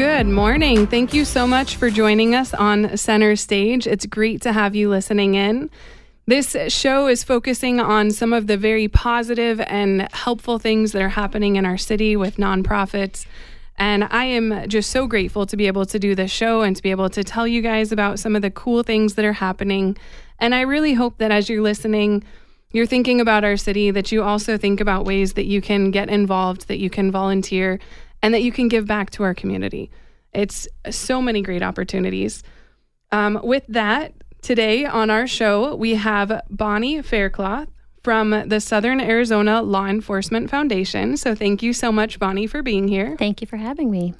Good 0.00 0.28
morning. 0.28 0.86
Thank 0.86 1.12
you 1.12 1.26
so 1.26 1.46
much 1.46 1.76
for 1.76 1.90
joining 1.90 2.34
us 2.34 2.54
on 2.54 2.96
Center 2.96 3.36
Stage. 3.36 3.86
It's 3.86 4.06
great 4.06 4.40
to 4.40 4.52
have 4.54 4.74
you 4.74 4.88
listening 4.88 5.34
in. 5.34 5.68
This 6.26 6.56
show 6.68 7.06
is 7.06 7.22
focusing 7.22 7.80
on 7.80 8.10
some 8.10 8.32
of 8.32 8.46
the 8.46 8.56
very 8.56 8.88
positive 8.88 9.60
and 9.60 10.08
helpful 10.14 10.58
things 10.58 10.92
that 10.92 11.02
are 11.02 11.10
happening 11.10 11.56
in 11.56 11.66
our 11.66 11.76
city 11.76 12.16
with 12.16 12.38
nonprofits. 12.38 13.26
And 13.76 14.04
I 14.04 14.24
am 14.24 14.70
just 14.70 14.88
so 14.88 15.06
grateful 15.06 15.44
to 15.44 15.54
be 15.54 15.66
able 15.66 15.84
to 15.84 15.98
do 15.98 16.14
this 16.14 16.30
show 16.30 16.62
and 16.62 16.74
to 16.74 16.82
be 16.82 16.92
able 16.92 17.10
to 17.10 17.22
tell 17.22 17.46
you 17.46 17.60
guys 17.60 17.92
about 17.92 18.18
some 18.18 18.34
of 18.34 18.40
the 18.40 18.50
cool 18.50 18.82
things 18.82 19.16
that 19.16 19.26
are 19.26 19.34
happening. 19.34 19.98
And 20.38 20.54
I 20.54 20.62
really 20.62 20.94
hope 20.94 21.18
that 21.18 21.30
as 21.30 21.50
you're 21.50 21.60
listening, 21.60 22.24
you're 22.72 22.86
thinking 22.86 23.20
about 23.20 23.44
our 23.44 23.58
city, 23.58 23.90
that 23.90 24.10
you 24.10 24.22
also 24.22 24.56
think 24.56 24.80
about 24.80 25.04
ways 25.04 25.34
that 25.34 25.44
you 25.44 25.60
can 25.60 25.90
get 25.90 26.08
involved, 26.08 26.68
that 26.68 26.78
you 26.78 26.88
can 26.88 27.10
volunteer, 27.10 27.78
and 28.22 28.34
that 28.34 28.42
you 28.42 28.52
can 28.52 28.68
give 28.68 28.86
back 28.86 29.10
to 29.10 29.22
our 29.22 29.34
community. 29.34 29.90
It's 30.32 30.68
so 30.90 31.20
many 31.20 31.42
great 31.42 31.62
opportunities. 31.62 32.42
Um, 33.12 33.40
with 33.42 33.64
that, 33.68 34.12
today 34.42 34.84
on 34.84 35.10
our 35.10 35.26
show, 35.26 35.74
we 35.74 35.94
have 35.94 36.42
Bonnie 36.48 37.02
Faircloth 37.02 37.68
from 38.02 38.48
the 38.48 38.60
Southern 38.60 39.00
Arizona 39.00 39.62
Law 39.62 39.86
Enforcement 39.86 40.48
Foundation. 40.48 41.16
So 41.16 41.34
thank 41.34 41.62
you 41.62 41.72
so 41.72 41.92
much, 41.92 42.18
Bonnie, 42.18 42.46
for 42.46 42.62
being 42.62 42.88
here. 42.88 43.16
Thank 43.18 43.40
you 43.40 43.46
for 43.46 43.56
having 43.56 43.90
me. 43.90 44.14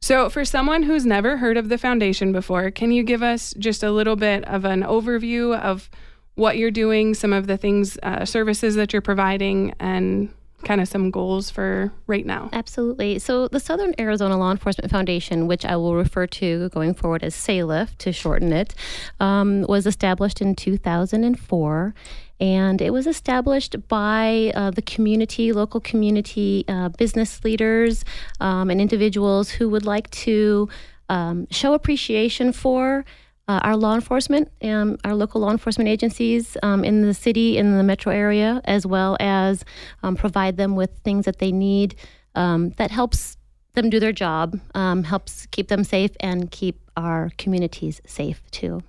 So, 0.00 0.28
for 0.28 0.44
someone 0.44 0.82
who's 0.82 1.06
never 1.06 1.36
heard 1.36 1.56
of 1.56 1.68
the 1.68 1.78
foundation 1.78 2.32
before, 2.32 2.72
can 2.72 2.90
you 2.90 3.04
give 3.04 3.22
us 3.22 3.54
just 3.56 3.84
a 3.84 3.92
little 3.92 4.16
bit 4.16 4.44
of 4.46 4.64
an 4.64 4.82
overview 4.82 5.56
of 5.56 5.88
what 6.34 6.56
you're 6.56 6.72
doing, 6.72 7.14
some 7.14 7.32
of 7.32 7.46
the 7.46 7.56
things, 7.56 7.96
uh, 8.02 8.24
services 8.24 8.74
that 8.74 8.92
you're 8.92 9.00
providing, 9.00 9.74
and 9.78 10.34
kind 10.64 10.80
of 10.80 10.88
some 10.88 11.10
goals 11.10 11.50
for 11.50 11.92
right 12.06 12.24
now. 12.24 12.48
Absolutely. 12.52 13.18
So, 13.18 13.48
the 13.48 13.60
Southern 13.60 13.94
Arizona 13.98 14.36
Law 14.38 14.50
Enforcement 14.50 14.90
Foundation, 14.90 15.46
which 15.46 15.64
I 15.64 15.76
will 15.76 15.94
refer 15.94 16.26
to 16.26 16.68
going 16.70 16.94
forward 16.94 17.22
as 17.22 17.34
SALEF 17.34 17.96
to 17.98 18.12
shorten 18.12 18.52
it, 18.52 18.74
um, 19.20 19.62
was 19.62 19.86
established 19.86 20.40
in 20.40 20.54
2004. 20.54 21.94
And 22.40 22.82
it 22.82 22.92
was 22.92 23.06
established 23.06 23.76
by 23.86 24.52
uh, 24.56 24.72
the 24.72 24.82
community, 24.82 25.52
local 25.52 25.80
community 25.80 26.64
uh, 26.66 26.88
business 26.88 27.44
leaders, 27.44 28.04
um, 28.40 28.68
and 28.68 28.80
individuals 28.80 29.48
who 29.50 29.68
would 29.68 29.86
like 29.86 30.10
to 30.10 30.68
um, 31.08 31.46
show 31.50 31.74
appreciation 31.74 32.52
for 32.52 33.04
uh, 33.48 33.60
our 33.62 33.76
law 33.76 33.94
enforcement, 33.94 34.50
um, 34.62 34.96
our 35.04 35.14
local 35.14 35.40
law 35.40 35.50
enforcement 35.50 35.88
agencies 35.88 36.56
um, 36.62 36.84
in 36.84 37.02
the 37.02 37.14
city, 37.14 37.58
in 37.58 37.76
the 37.76 37.82
metro 37.82 38.12
area, 38.12 38.60
as 38.64 38.86
well 38.86 39.16
as 39.20 39.64
um, 40.02 40.16
provide 40.16 40.56
them 40.56 40.76
with 40.76 40.90
things 41.04 41.24
that 41.24 41.38
they 41.38 41.50
need 41.52 41.94
um, 42.34 42.70
that 42.78 42.90
helps 42.90 43.36
them 43.74 43.90
do 43.90 43.98
their 43.98 44.12
job, 44.12 44.58
um, 44.74 45.02
helps 45.02 45.46
keep 45.46 45.68
them 45.68 45.82
safe, 45.82 46.12
and 46.20 46.50
keep 46.50 46.78
our 46.96 47.30
communities 47.38 48.00
safe 48.06 48.42
too. 48.50 48.82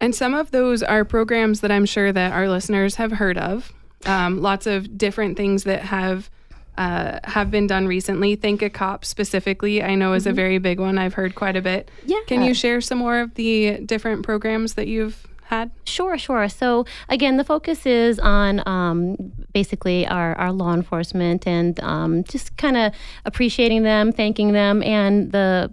And 0.00 0.14
some 0.14 0.34
of 0.34 0.50
those 0.50 0.82
are 0.82 1.04
programs 1.04 1.60
that 1.60 1.70
I'm 1.70 1.86
sure 1.86 2.12
that 2.12 2.32
our 2.32 2.48
listeners 2.48 2.96
have 2.96 3.12
heard 3.12 3.38
of. 3.38 3.72
Lots 4.06 4.66
of 4.66 4.96
different 4.96 5.36
things 5.36 5.64
that 5.64 5.82
have 5.82 6.30
uh, 6.78 7.18
have 7.24 7.50
been 7.50 7.66
done 7.66 7.86
recently. 7.86 8.36
Thank 8.36 8.62
a 8.62 8.70
Cop 8.70 9.04
specifically, 9.04 9.82
I 9.82 9.96
know 9.96 10.12
is 10.12 10.22
mm-hmm. 10.22 10.30
a 10.30 10.34
very 10.34 10.58
big 10.58 10.78
one. 10.78 10.96
I've 10.96 11.14
heard 11.14 11.34
quite 11.34 11.56
a 11.56 11.60
bit. 11.60 11.90
Yeah. 12.06 12.20
Can 12.26 12.42
you 12.42 12.54
share 12.54 12.80
some 12.80 12.98
more 12.98 13.20
of 13.20 13.34
the 13.34 13.78
different 13.78 14.22
programs 14.22 14.74
that 14.74 14.86
you've 14.86 15.26
had? 15.42 15.72
Sure, 15.84 16.16
sure. 16.16 16.48
So 16.48 16.86
again, 17.08 17.36
the 17.36 17.44
focus 17.44 17.84
is 17.84 18.20
on 18.20 18.66
um, 18.66 19.16
basically 19.52 20.06
our, 20.06 20.36
our 20.36 20.52
law 20.52 20.72
enforcement 20.72 21.48
and 21.48 21.80
um, 21.80 22.22
just 22.24 22.56
kind 22.56 22.76
of 22.76 22.92
appreciating 23.24 23.82
them, 23.82 24.12
thanking 24.12 24.52
them, 24.52 24.82
and 24.84 25.32
the 25.32 25.72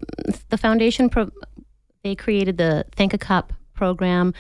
the 0.50 0.58
foundation. 0.58 1.09
Pro- 1.09 1.31
they 2.03 2.16
created 2.16 2.58
the 2.58 2.86
Thank 2.95 3.14
a 3.14 3.17
Cop 3.19 3.53
program 3.75 4.34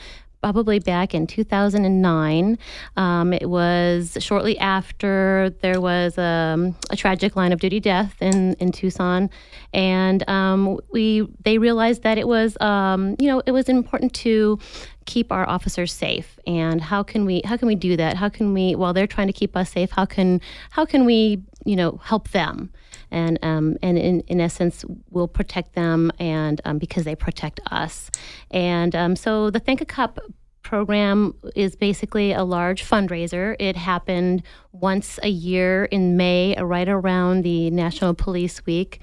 probably 0.45 0.77
back 0.77 1.15
in 1.15 1.25
2009. 1.25 2.59
Um, 2.97 3.33
it 3.33 3.49
was 3.49 4.15
shortly 4.19 4.59
after 4.59 5.51
there 5.61 5.81
was 5.81 6.19
um, 6.19 6.75
a 6.91 6.95
tragic 6.95 7.35
line 7.35 7.51
of 7.51 7.59
duty 7.59 7.79
death 7.79 8.15
in, 8.21 8.53
in 8.59 8.71
Tucson, 8.71 9.31
and 9.73 10.23
um, 10.29 10.79
we 10.91 11.27
they 11.43 11.57
realized 11.57 12.03
that 12.03 12.19
it 12.19 12.27
was 12.27 12.57
um, 12.61 13.15
you 13.17 13.27
know 13.27 13.41
it 13.47 13.53
was 13.53 13.69
important 13.69 14.13
to 14.13 14.59
keep 15.05 15.31
our 15.31 15.49
officers 15.49 15.91
safe 15.91 16.37
and 16.45 16.79
how 16.79 17.01
can 17.01 17.25
we 17.25 17.41
how 17.45 17.57
can 17.57 17.67
we 17.67 17.75
do 17.75 17.95
that 17.95 18.15
how 18.17 18.27
can 18.27 18.53
we 18.53 18.75
while 18.75 18.91
they're 18.91 19.05
trying 19.05 19.27
to 19.27 19.33
keep 19.33 19.55
us 19.55 19.69
safe 19.71 19.91
how 19.91 20.03
can 20.03 20.41
how 20.71 20.83
can 20.83 21.05
we 21.05 21.43
you 21.65 21.75
know 21.75 21.99
help 22.03 22.29
them 22.29 22.71
and 23.11 23.37
um, 23.43 23.77
and 23.81 23.97
in, 23.97 24.21
in 24.21 24.39
essence 24.39 24.85
we'll 25.09 25.27
protect 25.27 25.73
them 25.73 26.11
and 26.19 26.61
um, 26.65 26.77
because 26.77 27.03
they 27.03 27.15
protect 27.15 27.59
us 27.71 28.09
and 28.51 28.95
um, 28.95 29.15
so 29.15 29.49
the 29.49 29.59
thank 29.59 29.81
a 29.81 29.85
cop 29.85 30.19
program 30.65 31.35
is 31.55 31.75
basically 31.75 32.33
a 32.33 32.43
large 32.43 32.83
fundraiser. 32.83 33.55
It 33.59 33.77
happened 33.77 34.41
once 34.73 35.19
a 35.21 35.29
year 35.29 35.85
in 35.85 36.17
May, 36.17 36.55
right 36.59 36.89
around 36.89 37.43
the 37.43 37.69
National 37.69 38.15
Police 38.15 38.65
Week, 38.65 38.99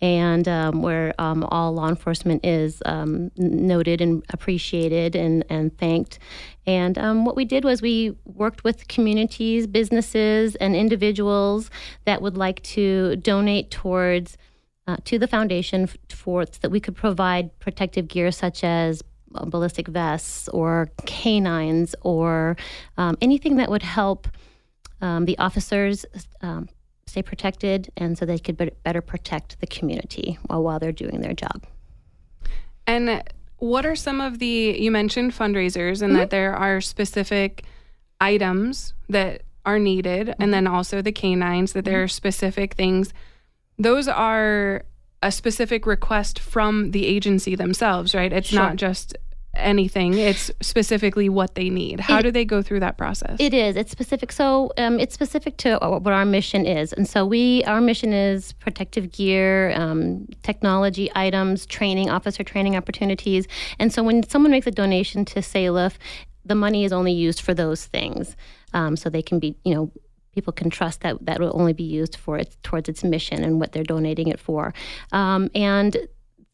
and 0.00 0.46
um, 0.46 0.82
where 0.82 1.14
um, 1.18 1.42
all 1.44 1.72
law 1.72 1.88
enforcement 1.88 2.44
is 2.44 2.82
um, 2.84 3.32
noted 3.36 4.00
and 4.02 4.22
appreciated 4.28 5.16
and, 5.16 5.44
and 5.48 5.76
thanked. 5.78 6.18
And 6.66 6.98
um, 6.98 7.24
what 7.24 7.36
we 7.36 7.44
did 7.44 7.64
was 7.64 7.80
we 7.80 8.16
worked 8.24 8.64
with 8.64 8.88
communities, 8.88 9.66
businesses, 9.66 10.56
and 10.56 10.74
individuals 10.74 11.70
that 12.04 12.20
would 12.22 12.36
like 12.36 12.62
to 12.64 13.16
donate 13.16 13.70
towards. 13.70 14.36
Uh, 14.88 14.96
to 15.04 15.18
the 15.18 15.26
foundation 15.26 15.88
for 16.08 16.46
so 16.46 16.58
that 16.60 16.70
we 16.70 16.78
could 16.78 16.94
provide 16.94 17.58
protective 17.58 18.06
gear 18.06 18.30
such 18.30 18.62
as 18.62 19.02
ballistic 19.44 19.88
vests 19.88 20.48
or 20.50 20.90
canines 21.06 21.94
or 22.02 22.56
um, 22.96 23.16
anything 23.20 23.56
that 23.56 23.68
would 23.68 23.82
help 23.82 24.28
um, 25.00 25.24
the 25.24 25.36
officers 25.38 26.06
um, 26.40 26.68
stay 27.06 27.22
protected 27.22 27.90
and 27.96 28.16
so 28.16 28.24
they 28.24 28.38
could 28.38 28.72
better 28.82 29.00
protect 29.00 29.60
the 29.60 29.66
community 29.66 30.38
while, 30.46 30.62
while 30.62 30.78
they're 30.78 30.92
doing 30.92 31.20
their 31.20 31.34
job. 31.34 31.64
And 32.86 33.22
what 33.58 33.86
are 33.86 33.96
some 33.96 34.20
of 34.20 34.38
the, 34.38 34.76
you 34.78 34.90
mentioned 34.90 35.32
fundraisers 35.32 36.02
and 36.02 36.12
mm-hmm. 36.12 36.18
that 36.18 36.30
there 36.30 36.54
are 36.54 36.80
specific 36.80 37.64
items 38.20 38.94
that 39.08 39.42
are 39.64 39.78
needed, 39.78 40.28
mm-hmm. 40.28 40.42
and 40.42 40.54
then 40.54 40.66
also 40.66 41.02
the 41.02 41.12
canines, 41.12 41.72
that 41.72 41.84
there 41.84 42.02
are 42.02 42.06
mm-hmm. 42.06 42.10
specific 42.10 42.74
things. 42.74 43.12
Those 43.78 44.08
are 44.08 44.84
a 45.22 45.32
specific 45.32 45.86
request 45.86 46.38
from 46.38 46.92
the 46.92 47.06
agency 47.06 47.54
themselves, 47.54 48.14
right? 48.14 48.32
It's 48.32 48.48
sure. 48.48 48.60
not 48.60 48.76
just 48.76 49.16
anything. 49.56 50.14
It's 50.14 50.50
specifically 50.60 51.28
what 51.28 51.54
they 51.54 51.70
need. 51.70 52.00
How 52.00 52.18
it, 52.18 52.22
do 52.22 52.30
they 52.30 52.44
go 52.44 52.62
through 52.62 52.80
that 52.80 52.96
process? 52.96 53.36
It 53.38 53.54
is. 53.54 53.76
It's 53.76 53.90
specific. 53.90 54.32
So 54.32 54.72
um, 54.78 54.98
it's 55.00 55.14
specific 55.14 55.56
to 55.58 55.78
what 55.80 56.12
our 56.12 56.24
mission 56.24 56.66
is, 56.66 56.92
and 56.92 57.08
so 57.08 57.26
we 57.26 57.64
our 57.64 57.80
mission 57.80 58.12
is 58.12 58.52
protective 58.54 59.12
gear, 59.12 59.72
um, 59.72 60.26
technology 60.42 61.10
items, 61.14 61.66
training, 61.66 62.10
officer 62.10 62.42
training 62.42 62.76
opportunities. 62.76 63.46
And 63.78 63.92
so 63.92 64.02
when 64.02 64.22
someone 64.28 64.52
makes 64.52 64.66
a 64.66 64.70
donation 64.70 65.24
to 65.26 65.42
SALEF, 65.42 65.98
the 66.44 66.54
money 66.54 66.84
is 66.84 66.92
only 66.92 67.12
used 67.12 67.40
for 67.40 67.54
those 67.54 67.86
things, 67.86 68.36
um, 68.72 68.96
so 68.96 69.10
they 69.10 69.22
can 69.22 69.38
be 69.38 69.56
you 69.64 69.74
know 69.74 69.90
people 70.36 70.52
can 70.52 70.68
trust 70.68 71.00
that 71.00 71.16
that 71.24 71.40
will 71.40 71.52
only 71.54 71.72
be 71.72 71.82
used 71.82 72.14
for 72.14 72.38
it 72.38 72.56
towards 72.62 72.88
its 72.88 73.02
mission 73.02 73.42
and 73.42 73.58
what 73.58 73.72
they're 73.72 73.82
donating 73.82 74.28
it 74.28 74.38
for. 74.38 74.74
Um, 75.10 75.50
and 75.54 75.96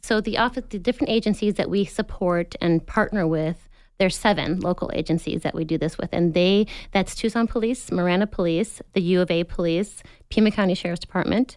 so 0.03 0.21
the 0.21 0.37
office, 0.37 0.65
the 0.69 0.79
different 0.79 1.11
agencies 1.11 1.55
that 1.55 1.71
we 1.71 1.85
support 1.85 2.57
and 2.61 2.85
partner 2.85 3.27
with, 3.27 3.69
there's 3.99 4.17
seven 4.17 4.59
local 4.59 4.91
agencies 4.93 5.43
that 5.43 5.55
we 5.55 5.65
do 5.65 5.79
this 5.79 5.97
with, 5.97 6.09
and 6.13 6.35
they 6.35 6.67
that's 6.91 7.15
Tucson 7.15 7.47
Police, 7.47 7.93
Marana 7.93 8.27
Police, 8.27 8.83
the 8.95 9.01
U 9.01 9.21
of 9.21 9.31
A 9.31 9.45
Police, 9.45 10.03
Pima 10.29 10.51
County 10.51 10.75
Sheriff's 10.75 11.01
Department, 11.01 11.57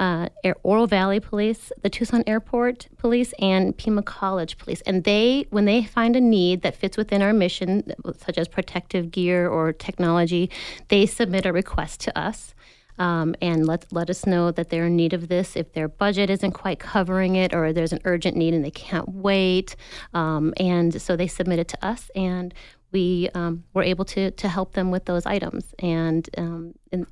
uh, 0.00 0.28
Oro 0.64 0.86
Valley 0.86 1.20
Police, 1.20 1.70
the 1.82 1.88
Tucson 1.88 2.24
Airport 2.26 2.88
Police, 2.98 3.32
and 3.38 3.76
Pima 3.76 4.02
College 4.02 4.58
Police. 4.58 4.80
And 4.80 5.04
they, 5.04 5.46
when 5.50 5.66
they 5.66 5.84
find 5.84 6.16
a 6.16 6.20
need 6.20 6.62
that 6.62 6.74
fits 6.74 6.96
within 6.96 7.22
our 7.22 7.32
mission, 7.32 7.92
such 8.18 8.38
as 8.38 8.48
protective 8.48 9.12
gear 9.12 9.48
or 9.48 9.72
technology, 9.72 10.50
they 10.88 11.06
submit 11.06 11.46
a 11.46 11.52
request 11.52 12.00
to 12.00 12.18
us 12.18 12.56
um, 12.98 13.34
and 13.40 13.66
let 13.66 13.92
let 13.92 14.10
us 14.10 14.26
know 14.26 14.50
that 14.50 14.70
they're 14.70 14.86
in 14.86 14.96
need 14.96 15.12
of 15.12 15.28
this 15.28 15.56
if 15.56 15.72
their 15.72 15.88
budget 15.88 16.30
isn't 16.30 16.52
quite 16.52 16.78
covering 16.78 17.36
it 17.36 17.54
or 17.54 17.72
there's 17.72 17.92
an 17.92 18.00
urgent 18.04 18.36
need 18.36 18.54
and 18.54 18.64
they 18.64 18.70
can't 18.70 19.08
wait. 19.08 19.76
Um, 20.12 20.54
and 20.58 21.00
so 21.00 21.16
they 21.16 21.26
submit 21.26 21.58
it 21.58 21.68
to 21.68 21.84
us, 21.84 22.10
and 22.14 22.54
we 22.92 23.28
um, 23.34 23.64
were 23.74 23.82
able 23.82 24.04
to 24.06 24.30
to 24.30 24.48
help 24.48 24.74
them 24.74 24.90
with 24.90 25.04
those 25.06 25.26
items. 25.26 25.74
And 25.78 26.28
um, 26.38 26.74
and 26.92 27.06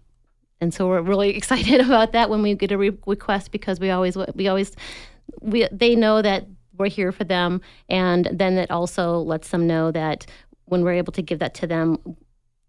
and 0.60 0.72
so 0.72 0.88
we're 0.88 1.02
really 1.02 1.30
excited 1.36 1.80
about 1.80 2.12
that 2.12 2.30
when 2.30 2.42
we 2.42 2.54
get 2.54 2.72
a 2.72 2.78
re- 2.78 2.98
request 3.06 3.50
because 3.50 3.80
we 3.80 3.90
always 3.90 4.16
we 4.34 4.48
always 4.48 4.74
we 5.40 5.68
they 5.72 5.94
know 5.96 6.22
that 6.22 6.46
we're 6.78 6.88
here 6.88 7.12
for 7.12 7.24
them, 7.24 7.60
and 7.88 8.28
then 8.32 8.56
it 8.56 8.70
also 8.70 9.18
lets 9.18 9.50
them 9.50 9.66
know 9.66 9.90
that 9.90 10.26
when 10.66 10.82
we're 10.82 10.94
able 10.94 11.12
to 11.12 11.22
give 11.22 11.38
that 11.40 11.52
to 11.52 11.66
them 11.66 11.98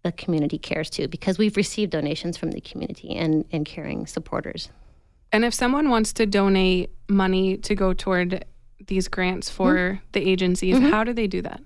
the 0.04 0.12
community 0.12 0.58
cares 0.58 0.88
too, 0.88 1.08
because 1.08 1.38
we've 1.38 1.56
received 1.56 1.90
donations 1.90 2.36
from 2.36 2.52
the 2.52 2.60
community 2.60 3.16
and, 3.16 3.44
and 3.50 3.66
caring 3.66 4.06
supporters. 4.06 4.68
And 5.32 5.44
if 5.44 5.52
someone 5.52 5.90
wants 5.90 6.12
to 6.14 6.26
donate 6.26 6.90
money 7.08 7.56
to 7.56 7.74
go 7.74 7.92
toward 7.92 8.44
these 8.86 9.08
grants 9.08 9.50
for 9.50 9.74
mm-hmm. 9.74 10.04
the 10.12 10.30
agencies, 10.30 10.76
mm-hmm. 10.76 10.90
how 10.90 11.02
do 11.02 11.12
they 11.12 11.26
do 11.26 11.42
that? 11.42 11.60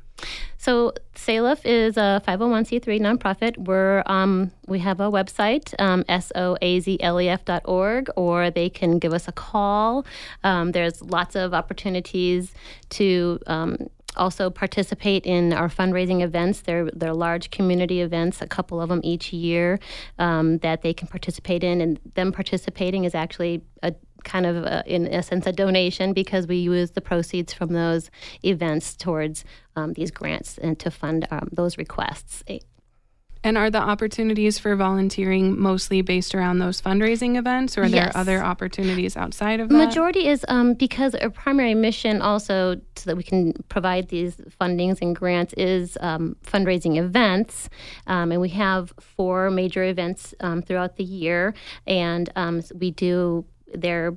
So 0.57 0.93
SALEF 1.15 1.65
is 1.65 1.97
a 1.97 2.23
501c3 2.27 3.01
nonprofit. 3.01 3.57
We're 3.59 4.03
um, 4.07 4.51
we 4.67 4.81
have 4.81 5.01
a 5.01 5.11
website, 5.11 5.75
um, 5.79 6.03
soazlef.org, 6.05 8.11
or 8.17 8.51
they 8.51 8.69
can 8.69 8.99
give 8.99 9.13
us 9.13 9.29
a 9.29 9.33
call. 9.33 10.05
Um, 10.43 10.73
there's 10.73 11.01
lots 11.03 11.37
of 11.37 11.55
opportunities 11.55 12.53
to 12.91 13.39
um, 13.47 13.89
also 14.19 14.51
participate 14.51 15.25
in 15.25 15.53
our 15.53 15.69
fundraising 15.69 16.23
events. 16.23 16.61
They're, 16.61 16.91
they're 16.93 17.15
large 17.15 17.51
community 17.51 18.01
events, 18.01 18.43
a 18.43 18.47
couple 18.47 18.81
of 18.81 18.89
them 18.89 19.01
each 19.05 19.33
year 19.33 19.79
um, 20.19 20.59
that 20.59 20.83
they 20.83 20.93
can 20.93 21.09
participate 21.09 21.65
in. 21.65 21.81
And 21.81 22.01
them 22.15 22.33
participating 22.33 23.05
is 23.05 23.15
actually 23.15 23.63
a 23.83 23.95
kind 24.25 24.47
of, 24.47 24.57
a, 24.57 24.83
in 24.87 25.07
a 25.07 25.23
sense, 25.23 25.47
a 25.47 25.53
donation 25.53 26.13
because 26.13 26.47
we 26.47 26.57
use 26.57 26.91
the 26.91 27.01
proceeds 27.01 27.53
from 27.53 27.73
those 27.73 28.11
events 28.45 28.97
towards 28.97 29.45
um, 29.77 29.93
these 29.93 30.11
grants 30.11 30.59
and 30.59 30.79
to 30.81 30.91
fund 30.91 31.27
um, 31.31 31.49
those 31.53 31.79
requests. 31.79 32.43
And 33.45 33.57
are 33.57 33.71
the 33.71 33.81
opportunities 33.81 34.59
for 34.59 34.75
volunteering 34.75 35.59
mostly 35.59 36.03
based 36.03 36.35
around 36.35 36.59
those 36.59 36.81
fundraising 36.81 37.37
events, 37.37 37.79
or 37.79 37.85
are 37.85 37.89
there 37.89 38.07
yes. 38.07 38.17
other 38.17 38.43
opportunities 38.43 39.17
outside 39.17 39.61
of 39.61 39.69
that? 39.69 39.75
Majority 39.75 40.27
is 40.27 40.45
um, 40.49 40.75
because 40.75 41.15
our 41.15 41.31
primary 41.31 41.75
mission, 41.75 42.21
also 42.21 42.75
so 42.97 43.11
that 43.11 43.17
we 43.17 43.23
can 43.23 43.53
provide 43.69 44.09
these 44.09 44.37
fundings 44.61 45.01
and 45.01 45.15
grants, 45.15 45.55
is 45.55 45.97
um, 46.01 46.37
fundraising 46.43 46.97
events, 46.99 47.69
um, 48.09 48.33
and 48.33 48.41
we 48.41 48.49
have 48.49 48.93
four 49.01 49.51
major 49.51 49.85
events 49.85 50.35
um, 50.41 50.61
throughout 50.61 50.97
the 50.97 51.05
year, 51.05 51.55
and 51.87 52.31
um, 52.35 52.61
we 52.75 52.91
do 52.91 53.45
their 53.73 54.17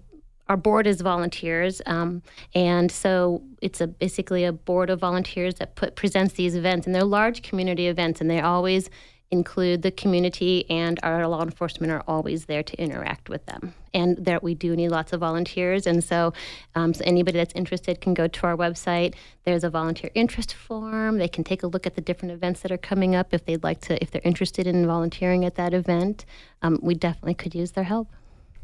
our 0.51 0.57
board 0.57 0.85
is 0.85 0.99
volunteers, 0.99 1.81
um, 1.85 2.21
and 2.53 2.91
so 2.91 3.41
it's 3.61 3.79
a 3.79 3.87
basically 3.87 4.43
a 4.43 4.51
board 4.51 4.89
of 4.89 4.99
volunteers 4.99 5.55
that 5.55 5.75
put 5.75 5.95
presents 5.95 6.33
these 6.33 6.55
events, 6.55 6.85
and 6.85 6.93
they're 6.93 7.05
large 7.05 7.41
community 7.41 7.87
events, 7.87 8.19
and 8.19 8.29
they 8.29 8.41
always 8.41 8.89
include 9.31 9.81
the 9.81 9.91
community, 9.91 10.69
and 10.69 10.99
our 11.03 11.25
law 11.25 11.41
enforcement 11.41 11.89
are 11.89 12.03
always 12.05 12.47
there 12.47 12.63
to 12.63 12.75
interact 12.77 13.29
with 13.29 13.45
them. 13.45 13.73
And 13.93 14.17
that 14.25 14.43
we 14.43 14.53
do 14.53 14.75
need 14.75 14.89
lots 14.89 15.13
of 15.13 15.21
volunteers, 15.21 15.87
and 15.87 16.03
so, 16.03 16.33
um, 16.75 16.93
so 16.93 17.01
anybody 17.05 17.37
that's 17.37 17.53
interested 17.53 18.01
can 18.01 18.13
go 18.13 18.27
to 18.27 18.47
our 18.47 18.57
website. 18.57 19.15
There's 19.45 19.63
a 19.63 19.69
volunteer 19.69 20.11
interest 20.15 20.53
form. 20.53 21.17
They 21.17 21.29
can 21.29 21.45
take 21.45 21.63
a 21.63 21.67
look 21.67 21.87
at 21.87 21.95
the 21.95 22.01
different 22.01 22.33
events 22.33 22.59
that 22.63 22.73
are 22.73 22.77
coming 22.77 23.15
up 23.15 23.33
if 23.33 23.45
they'd 23.45 23.63
like 23.63 23.79
to, 23.87 24.03
if 24.03 24.11
they're 24.11 24.21
interested 24.25 24.67
in 24.67 24.85
volunteering 24.85 25.45
at 25.45 25.55
that 25.55 25.73
event. 25.73 26.25
Um, 26.61 26.77
we 26.81 26.93
definitely 26.93 27.35
could 27.35 27.55
use 27.55 27.71
their 27.71 27.85
help. 27.85 28.09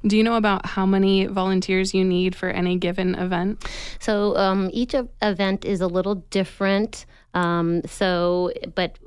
Do 0.08 0.18
you 0.18 0.24
know 0.24 0.36
about 0.36 0.66
how 0.66 0.86
many 0.86 1.26
volunteers 1.26 1.94
you 1.94 2.04
need 2.04 2.36
for 2.36 2.50
any 2.50 2.78
given 2.78 3.16
event? 3.16 3.66
So 4.00 4.36
um, 4.38 4.70
each 4.72 4.96
event 5.22 5.66
is 5.66 5.82
a 5.82 5.88
little 5.88 6.16
different. 6.16 7.06
Um, 7.34 7.82
so, 7.86 8.52
but 8.76 8.98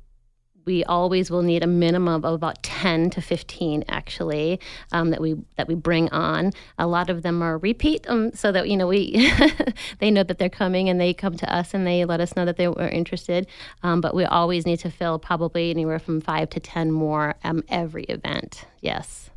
we 0.67 0.85
always 0.85 1.31
will 1.31 1.43
need 1.43 1.63
a 1.63 1.67
minimum 1.67 2.25
of 2.25 2.35
about 2.35 2.63
10 2.63 3.11
to 3.11 3.21
15 3.21 3.85
actually 3.89 4.61
um, 4.93 5.11
that 5.11 5.21
we 5.21 5.37
that 5.57 5.67
we 5.67 5.75
bring 5.75 6.09
on 6.11 6.53
a 6.79 6.87
lot 6.87 7.11
of 7.11 7.23
them 7.23 7.43
are 7.43 7.59
repeat 7.59 8.09
um, 8.09 8.33
so 8.33 8.53
that 8.53 8.69
you 8.69 8.77
know 8.77 8.87
we 8.87 9.33
they 9.99 10.11
know 10.11 10.23
that 10.23 10.39
they're 10.39 10.49
coming 10.49 10.89
and 10.89 11.01
they 11.01 11.15
come 11.15 11.37
to 11.37 11.53
us 11.53 11.75
and 11.75 11.87
they 11.87 12.05
let 12.05 12.21
us 12.21 12.37
know 12.37 12.45
that 12.45 12.57
they 12.57 12.69
were 12.69 12.89
interested 12.89 13.47
um, 13.83 14.01
but 14.01 14.15
we 14.15 14.25
always 14.25 14.67
need 14.67 14.79
to 14.79 14.91
fill 14.91 15.19
probably 15.19 15.71
anywhere 15.71 15.99
from 15.99 16.21
five 16.21 16.49
to 16.51 16.61
10 16.61 16.93
more 16.93 17.35
um, 17.43 17.65
every 17.69 18.05
event 18.05 18.65
yes 18.81 19.31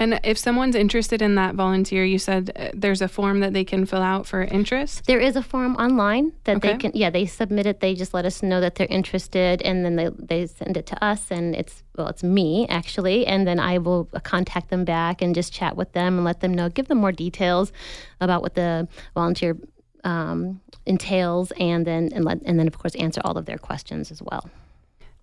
and 0.00 0.18
if 0.24 0.38
someone's 0.38 0.74
interested 0.74 1.20
in 1.20 1.34
that 1.34 1.54
volunteer, 1.54 2.06
you 2.06 2.18
said 2.18 2.50
uh, 2.56 2.70
there's 2.72 3.02
a 3.02 3.06
form 3.06 3.40
that 3.40 3.52
they 3.52 3.64
can 3.64 3.84
fill 3.84 4.00
out 4.00 4.26
for 4.26 4.42
interest? 4.42 5.04
There 5.06 5.20
is 5.20 5.36
a 5.36 5.42
form 5.42 5.76
online 5.76 6.32
that 6.44 6.56
okay. 6.56 6.72
they 6.72 6.78
can, 6.78 6.92
yeah, 6.94 7.10
they 7.10 7.26
submit 7.26 7.66
it. 7.66 7.80
They 7.80 7.94
just 7.94 8.14
let 8.14 8.24
us 8.24 8.42
know 8.42 8.62
that 8.62 8.76
they're 8.76 8.86
interested 8.88 9.60
and 9.60 9.84
then 9.84 9.96
they, 9.96 10.08
they 10.18 10.46
send 10.46 10.78
it 10.78 10.86
to 10.86 11.04
us. 11.04 11.30
And 11.30 11.54
it's, 11.54 11.82
well, 11.96 12.08
it's 12.08 12.24
me 12.24 12.66
actually. 12.68 13.26
And 13.26 13.46
then 13.46 13.60
I 13.60 13.76
will 13.76 14.06
contact 14.22 14.70
them 14.70 14.86
back 14.86 15.20
and 15.20 15.34
just 15.34 15.52
chat 15.52 15.76
with 15.76 15.92
them 15.92 16.16
and 16.16 16.24
let 16.24 16.40
them 16.40 16.54
know, 16.54 16.70
give 16.70 16.88
them 16.88 16.98
more 16.98 17.12
details 17.12 17.70
about 18.22 18.40
what 18.40 18.54
the 18.54 18.88
volunteer 19.14 19.58
um, 20.02 20.62
entails 20.86 21.52
and 21.58 21.86
then, 21.86 22.08
and, 22.14 22.24
let, 22.24 22.40
and 22.46 22.58
then, 22.58 22.66
of 22.66 22.78
course, 22.78 22.94
answer 22.94 23.20
all 23.22 23.36
of 23.36 23.44
their 23.44 23.58
questions 23.58 24.10
as 24.10 24.22
well. 24.22 24.48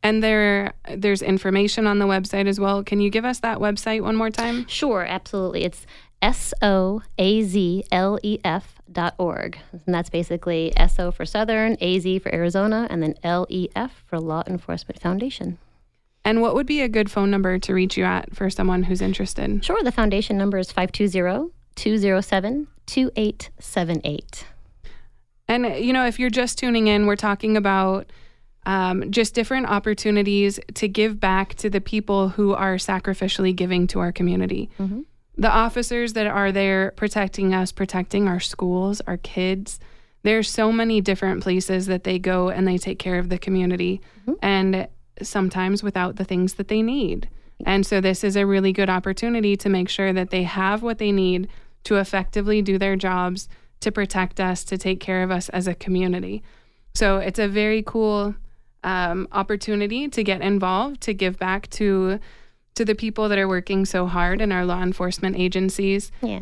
And 0.08 0.24
there 0.24 0.74
there's 0.96 1.22
information 1.22 1.86
on 1.86 2.00
the 2.00 2.06
website 2.06 2.48
as 2.48 2.62
well. 2.62 2.82
Can 2.82 3.02
you 3.02 3.10
give 3.10 3.26
us 3.26 3.42
that 3.42 3.58
website 3.58 4.04
one 4.04 4.16
more 4.16 4.30
time? 4.30 4.66
Sure, 4.68 5.04
absolutely. 5.04 5.66
It's 5.66 5.86
S 6.22 6.54
O 6.62 7.02
A 7.18 7.44
Z 7.44 7.84
L 7.92 8.18
E 8.24 8.40
F 8.42 8.80
dot 8.90 9.16
org. 9.18 9.60
And 9.86 9.94
that's 9.94 10.10
basically 10.10 10.72
S 10.78 10.98
O 10.98 11.12
for 11.12 11.26
Southern, 11.26 11.76
A 11.82 12.00
Z 12.00 12.20
for 12.20 12.34
Arizona, 12.34 12.88
and 12.90 13.04
then 13.04 13.16
L 13.22 13.48
E 13.50 13.68
F 13.76 14.06
for 14.06 14.18
Law 14.18 14.44
Enforcement 14.48 15.02
Foundation. 15.02 15.58
And 16.24 16.42
what 16.42 16.56
would 16.56 16.68
be 16.68 16.80
a 16.80 16.88
good 16.88 17.12
phone 17.12 17.30
number 17.30 17.60
to 17.60 17.74
reach 17.74 17.98
you 17.98 18.06
at 18.06 18.34
for 18.34 18.50
someone 18.50 18.84
who's 18.84 19.02
interested? 19.02 19.66
Sure. 19.66 19.84
The 19.84 19.92
foundation 19.92 20.38
number 20.38 20.58
is 20.58 20.72
520 20.72 21.52
207 21.76 22.68
2878. 22.86 24.46
And, 25.50 25.66
you 25.86 25.92
know, 25.92 26.06
if 26.06 26.18
you're 26.18 26.30
just 26.30 26.58
tuning 26.58 26.88
in, 26.88 27.08
we're 27.08 27.18
talking 27.18 27.58
about 27.58 28.10
um, 28.68 29.10
just 29.12 29.34
different 29.34 29.68
opportunities 29.68 30.60
to 30.74 30.90
give 30.90 31.22
back 31.22 31.56
to 31.56 31.70
the 31.70 31.80
people 31.80 32.28
who 32.28 32.54
are 32.54 32.76
sacrificially 32.76 33.56
giving 33.56 33.88
to 33.88 34.02
our 34.02 34.12
community. 34.12 34.70
Mm-hmm. 34.78 35.02
The 35.38 35.50
officers 35.50 36.14
that 36.14 36.28
are 36.28 36.52
there 36.52 36.92
protecting 36.98 37.54
us, 37.54 37.72
protecting 37.72 38.28
our 38.28 38.42
schools, 38.42 39.02
our 39.08 39.18
kids. 39.18 39.80
There's 40.24 40.50
so 40.50 40.74
many 40.74 41.00
different 41.00 41.44
places 41.44 41.86
that 41.86 42.04
they 42.04 42.20
go 42.20 42.50
and 42.50 42.68
they 42.68 42.78
take 42.78 43.00
care 43.00 43.20
of 43.20 43.30
the 43.30 43.38
community, 43.38 44.02
mm-hmm. 44.22 44.34
and 44.42 44.90
sometimes 45.22 45.82
without 45.82 46.18
the 46.18 46.26
things 46.26 46.56
that 46.56 46.68
they 46.68 46.82
need. 46.82 47.30
And 47.66 47.86
so, 47.86 48.02
this 48.02 48.22
is 48.22 48.36
a 48.36 48.46
really 48.46 48.74
good 48.74 48.90
opportunity 48.90 49.56
to 49.56 49.70
make 49.70 49.88
sure 49.88 50.12
that 50.12 50.30
they 50.30 50.44
have 50.44 50.84
what 50.84 50.98
they 50.98 51.14
need 51.14 51.48
to 51.86 51.96
effectively 51.96 52.62
do 52.62 52.78
their 52.78 52.98
jobs, 52.98 53.48
to 53.80 53.94
protect 53.94 54.42
us, 54.42 54.66
to 54.66 54.78
take 54.78 55.00
care 55.00 55.24
of 55.24 55.32
us 55.32 55.48
as 55.50 55.68
a 55.68 55.74
community. 55.74 56.44
So, 56.96 57.20
it's 57.20 57.40
a 57.40 57.48
very 57.48 57.82
cool 57.82 58.36
um, 58.84 59.28
opportunity 59.32 60.08
to 60.08 60.24
get 60.24 60.42
involved, 60.42 61.02
to 61.02 61.14
give 61.14 61.38
back 61.38 61.70
to 61.72 62.20
to 62.76 62.86
the 62.86 62.94
people 62.94 63.28
that 63.28 63.40
are 63.40 63.48
working 63.48 63.86
so 63.86 64.06
hard 64.06 64.40
in 64.40 64.52
our 64.52 64.64
law 64.64 64.84
enforcement 64.84 65.36
agencies. 65.36 66.12
Yeah. 66.22 66.42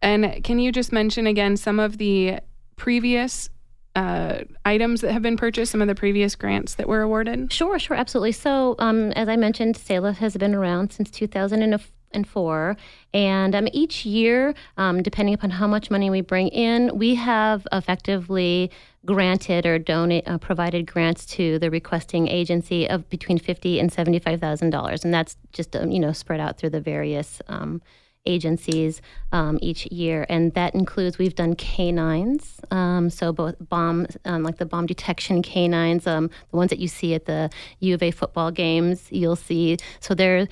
And 0.00 0.42
can 0.42 0.58
you 0.58 0.72
just 0.72 0.90
mention 0.90 1.26
again 1.26 1.56
some 1.58 1.78
of 1.78 1.98
the 1.98 2.40
previous 2.76 3.50
uh, 3.94 4.44
items 4.64 5.00
that 5.00 5.12
have 5.12 5.22
been 5.22 5.36
purchased, 5.36 5.72
some 5.72 5.80
of 5.80 5.88
the 5.88 5.94
previous 5.94 6.34
grants 6.34 6.74
that 6.74 6.86
were 6.86 7.00
awarded? 7.00 7.52
Sure, 7.52 7.78
sure, 7.78 7.96
absolutely. 7.96 8.32
So, 8.32 8.74
um, 8.78 9.12
as 9.12 9.28
I 9.28 9.36
mentioned, 9.36 9.76
SALEF 9.76 10.18
has 10.18 10.36
been 10.36 10.54
around 10.54 10.92
since 10.92 11.10
2004. 11.10 12.76
And 13.14 13.54
um, 13.54 13.68
each 13.72 14.04
year, 14.04 14.54
um, 14.76 15.02
depending 15.02 15.34
upon 15.34 15.50
how 15.50 15.66
much 15.66 15.90
money 15.90 16.10
we 16.10 16.20
bring 16.20 16.48
in, 16.48 16.96
we 16.98 17.14
have 17.14 17.66
effectively 17.72 18.70
granted 19.06 19.64
or 19.64 19.78
donate 19.78 20.26
uh, 20.28 20.38
provided 20.38 20.86
grants 20.86 21.24
to 21.26 21.58
the 21.58 21.70
requesting 21.70 22.28
agency 22.28 22.88
of 22.88 23.08
between 23.08 23.38
fifty 23.38 23.78
and 23.80 23.92
seventy 23.92 24.18
five 24.18 24.40
thousand 24.40 24.70
dollars, 24.70 25.04
and 25.04 25.14
that's 25.14 25.36
just 25.52 25.74
um, 25.76 25.90
you 25.90 26.00
know 26.00 26.12
spread 26.12 26.40
out 26.40 26.58
through 26.58 26.70
the 26.70 26.80
various 26.80 27.40
um, 27.48 27.80
agencies 28.26 29.00
um, 29.32 29.58
each 29.62 29.86
year, 29.86 30.26
and 30.28 30.52
that 30.54 30.74
includes 30.74 31.18
we've 31.18 31.34
done 31.34 31.54
canines, 31.54 32.60
um, 32.70 33.08
so 33.08 33.32
both 33.32 33.54
bomb 33.60 34.06
um, 34.24 34.42
like 34.42 34.58
the 34.58 34.66
bomb 34.66 34.86
detection 34.86 35.42
canines, 35.42 36.06
um, 36.06 36.28
the 36.50 36.56
ones 36.56 36.70
that 36.70 36.78
you 36.78 36.88
see 36.88 37.14
at 37.14 37.26
the 37.26 37.48
U 37.80 37.94
of 37.94 38.02
A 38.02 38.10
football 38.10 38.50
games, 38.50 39.06
you'll 39.10 39.36
see. 39.36 39.78
So 40.00 40.14
they're 40.14 40.48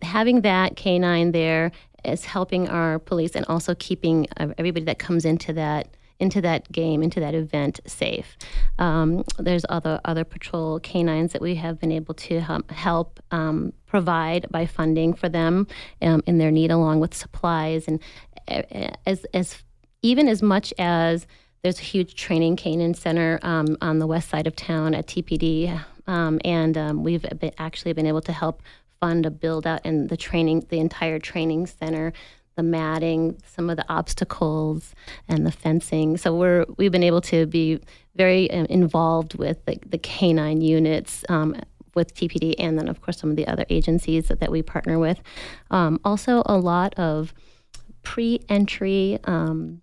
having 0.00 0.40
that 0.40 0.76
canine 0.76 1.32
there 1.32 1.72
is 2.04 2.24
helping 2.24 2.68
our 2.68 2.98
police 2.98 3.36
and 3.36 3.44
also 3.46 3.74
keeping 3.74 4.26
everybody 4.58 4.84
that 4.84 4.98
comes 4.98 5.24
into 5.24 5.52
that 5.52 5.88
into 6.22 6.40
that 6.40 6.70
game, 6.70 7.02
into 7.02 7.18
that 7.18 7.34
event 7.34 7.80
safe. 7.84 8.38
Um, 8.78 9.24
there's 9.38 9.64
other 9.68 10.00
other 10.04 10.24
patrol 10.24 10.78
canines 10.80 11.32
that 11.32 11.42
we 11.42 11.56
have 11.56 11.80
been 11.80 11.92
able 11.92 12.14
to 12.14 12.40
help 12.70 13.20
um, 13.32 13.72
provide 13.86 14.46
by 14.50 14.64
funding 14.64 15.14
for 15.14 15.28
them 15.28 15.66
um, 16.00 16.22
in 16.26 16.38
their 16.38 16.52
need, 16.52 16.70
along 16.70 17.00
with 17.00 17.12
supplies 17.12 17.88
and 17.88 18.00
as 19.04 19.26
as 19.34 19.62
even 20.02 20.28
as 20.28 20.42
much 20.42 20.72
as 20.78 21.26
there's 21.62 21.78
a 21.78 21.82
huge 21.82 22.14
training 22.14 22.56
canine 22.56 22.94
center 22.94 23.38
um, 23.42 23.76
on 23.80 23.98
the 23.98 24.06
west 24.06 24.28
side 24.30 24.46
of 24.46 24.54
town 24.56 24.94
at 24.94 25.06
TPD, 25.06 25.80
um, 26.06 26.40
and 26.44 26.76
um, 26.78 27.04
we've 27.04 27.26
been, 27.38 27.52
actually 27.58 27.92
been 27.92 28.06
able 28.06 28.20
to 28.22 28.32
help 28.32 28.62
fund 29.00 29.26
a 29.26 29.30
build 29.30 29.66
out 29.66 29.84
in 29.84 30.06
the 30.06 30.16
training, 30.16 30.64
the 30.70 30.78
entire 30.78 31.18
training 31.18 31.66
center 31.66 32.12
the 32.56 32.62
matting, 32.62 33.40
some 33.46 33.70
of 33.70 33.76
the 33.76 33.84
obstacles, 33.88 34.94
and 35.28 35.46
the 35.46 35.52
fencing. 35.52 36.16
So 36.16 36.34
we're 36.34 36.66
we've 36.76 36.92
been 36.92 37.02
able 37.02 37.20
to 37.22 37.46
be 37.46 37.80
very 38.14 38.50
um, 38.50 38.66
involved 38.66 39.34
with 39.34 39.64
the, 39.64 39.78
the 39.86 39.98
canine 39.98 40.60
units. 40.60 41.24
Um, 41.28 41.56
with 41.94 42.14
TPD 42.14 42.54
and 42.58 42.78
then, 42.78 42.88
of 42.88 43.02
course, 43.02 43.18
some 43.18 43.28
of 43.28 43.36
the 43.36 43.46
other 43.46 43.66
agencies 43.68 44.28
that, 44.28 44.40
that 44.40 44.50
we 44.50 44.62
partner 44.62 44.98
with. 44.98 45.20
Um, 45.70 46.00
also, 46.06 46.42
a 46.46 46.56
lot 46.56 46.94
of 46.98 47.34
pre-entry 48.02 49.18
um, 49.24 49.82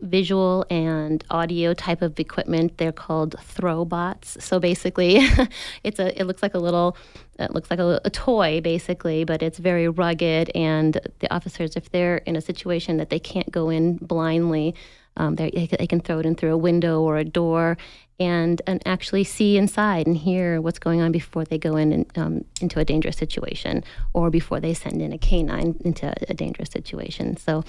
visual 0.00 0.64
and 0.70 1.24
audio 1.30 1.74
type 1.74 2.02
of 2.02 2.18
equipment. 2.18 2.78
They're 2.78 2.92
called 2.92 3.36
Throwbots. 3.38 4.40
So 4.40 4.58
basically, 4.58 5.20
it's 5.84 5.98
a 5.98 6.18
it 6.18 6.24
looks 6.24 6.42
like 6.42 6.54
a 6.54 6.58
little 6.58 6.96
it 7.38 7.52
looks 7.52 7.70
like 7.70 7.78
a, 7.78 8.00
a, 8.04 8.10
toy 8.10 8.60
basically, 8.62 9.24
but 9.24 9.42
it's 9.42 9.58
very 9.58 9.88
rugged. 9.88 10.50
And 10.54 10.98
the 11.18 11.34
officers, 11.34 11.76
if 11.76 11.90
they're 11.90 12.18
in 12.18 12.34
a 12.34 12.40
situation 12.40 12.96
that 12.96 13.10
they 13.10 13.18
can't 13.18 13.50
go 13.50 13.68
in 13.68 13.96
blindly, 13.96 14.74
um, 15.18 15.36
they, 15.36 15.68
they 15.78 15.86
can 15.86 16.00
throw 16.00 16.18
it 16.18 16.26
in 16.26 16.34
through 16.34 16.52
a 16.52 16.58
window 16.58 17.00
or 17.00 17.16
a 17.16 17.24
door 17.24 17.76
and, 18.18 18.62
and 18.66 18.82
actually 18.86 19.24
see 19.24 19.58
inside 19.58 20.06
and 20.06 20.16
hear 20.16 20.60
what's 20.60 20.78
going 20.78 21.02
on 21.02 21.12
before 21.12 21.44
they 21.44 21.58
go 21.58 21.76
in 21.76 21.92
and, 21.92 22.18
um, 22.18 22.44
into 22.62 22.80
a 22.80 22.84
dangerous 22.84 23.16
situation 23.16 23.84
or 24.14 24.30
before 24.30 24.58
they 24.58 24.72
send 24.72 25.02
in 25.02 25.12
a 25.12 25.18
canine 25.18 25.76
into 25.84 26.12
a 26.28 26.34
dangerous 26.34 26.70
situation. 26.70 27.36
So, 27.36 27.62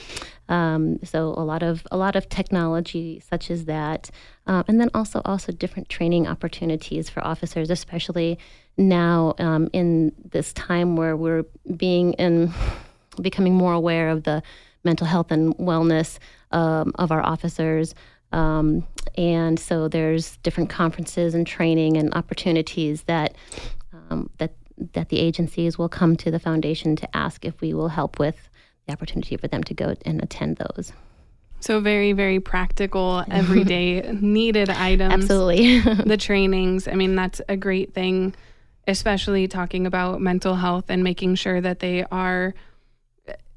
um, 0.48 1.00
so 1.04 1.34
a 1.36 1.44
lot 1.44 1.64
of 1.64 1.86
a 1.92 1.98
lot 1.98 2.16
of 2.16 2.30
technology 2.30 3.20
such 3.20 3.52
as 3.52 3.66
that, 3.66 4.10
uh, 4.46 4.64
and 4.68 4.80
then 4.80 4.90
also 4.94 5.22
also 5.26 5.52
different 5.52 5.90
training 5.90 6.28
opportunities 6.28 7.10
for 7.10 7.26
officers, 7.26 7.70
especially 7.70 8.40
now 8.78 9.34
um, 9.40 9.70
in 9.74 10.14
this 10.32 10.54
time 10.54 10.96
where 10.96 11.18
we're 11.18 11.44
being 11.76 12.14
in 12.14 12.54
becoming 13.22 13.54
more 13.54 13.74
aware 13.74 14.10
of 14.10 14.24
the 14.24 14.42
mental 14.84 15.08
health 15.08 15.32
and 15.32 15.56
wellness 15.58 16.20
um, 16.52 16.94
of 16.96 17.12
our 17.12 17.24
officers. 17.26 17.94
Um, 18.32 18.86
and 19.18 19.60
so 19.60 19.88
there's 19.88 20.38
different 20.38 20.70
conferences 20.70 21.34
and 21.34 21.48
training 21.48 21.98
and 21.98 22.14
opportunities 22.14 23.04
that 23.04 23.36
um, 23.94 24.30
that 24.38 24.54
that 24.94 25.10
the 25.10 25.20
agencies 25.20 25.78
will 25.78 25.90
come 25.90 26.16
to 26.18 26.30
the 26.30 26.40
foundation 26.40 26.96
to 26.96 27.18
ask 27.18 27.46
if 27.46 27.60
we 27.62 27.74
will 27.74 27.88
help 27.88 28.20
with 28.20 28.50
the 28.86 28.94
opportunity 28.94 29.36
for 29.38 29.48
them 29.48 29.64
to 29.64 29.74
go 29.74 29.96
and 30.06 30.22
attend 30.24 30.58
those. 30.58 30.94
So 31.60 31.80
very, 31.80 32.14
very 32.14 32.40
practical, 32.40 33.24
everyday 33.32 34.02
needed 34.22 34.70
items. 34.70 35.14
Absolutely. 35.14 35.80
the 35.80 36.18
trainings. 36.18 36.88
I 36.88 36.94
mean, 36.94 37.16
that's 37.16 37.42
a 37.50 37.58
great 37.58 37.94
thing, 37.94 38.36
especially 38.88 39.48
talking 39.48 39.88
about 39.88 40.22
mental 40.22 40.56
health 40.56 40.86
and 40.90 41.04
making 41.04 41.36
sure 41.36 41.60
that 41.60 41.80
they 41.80 42.06
are 42.12 42.54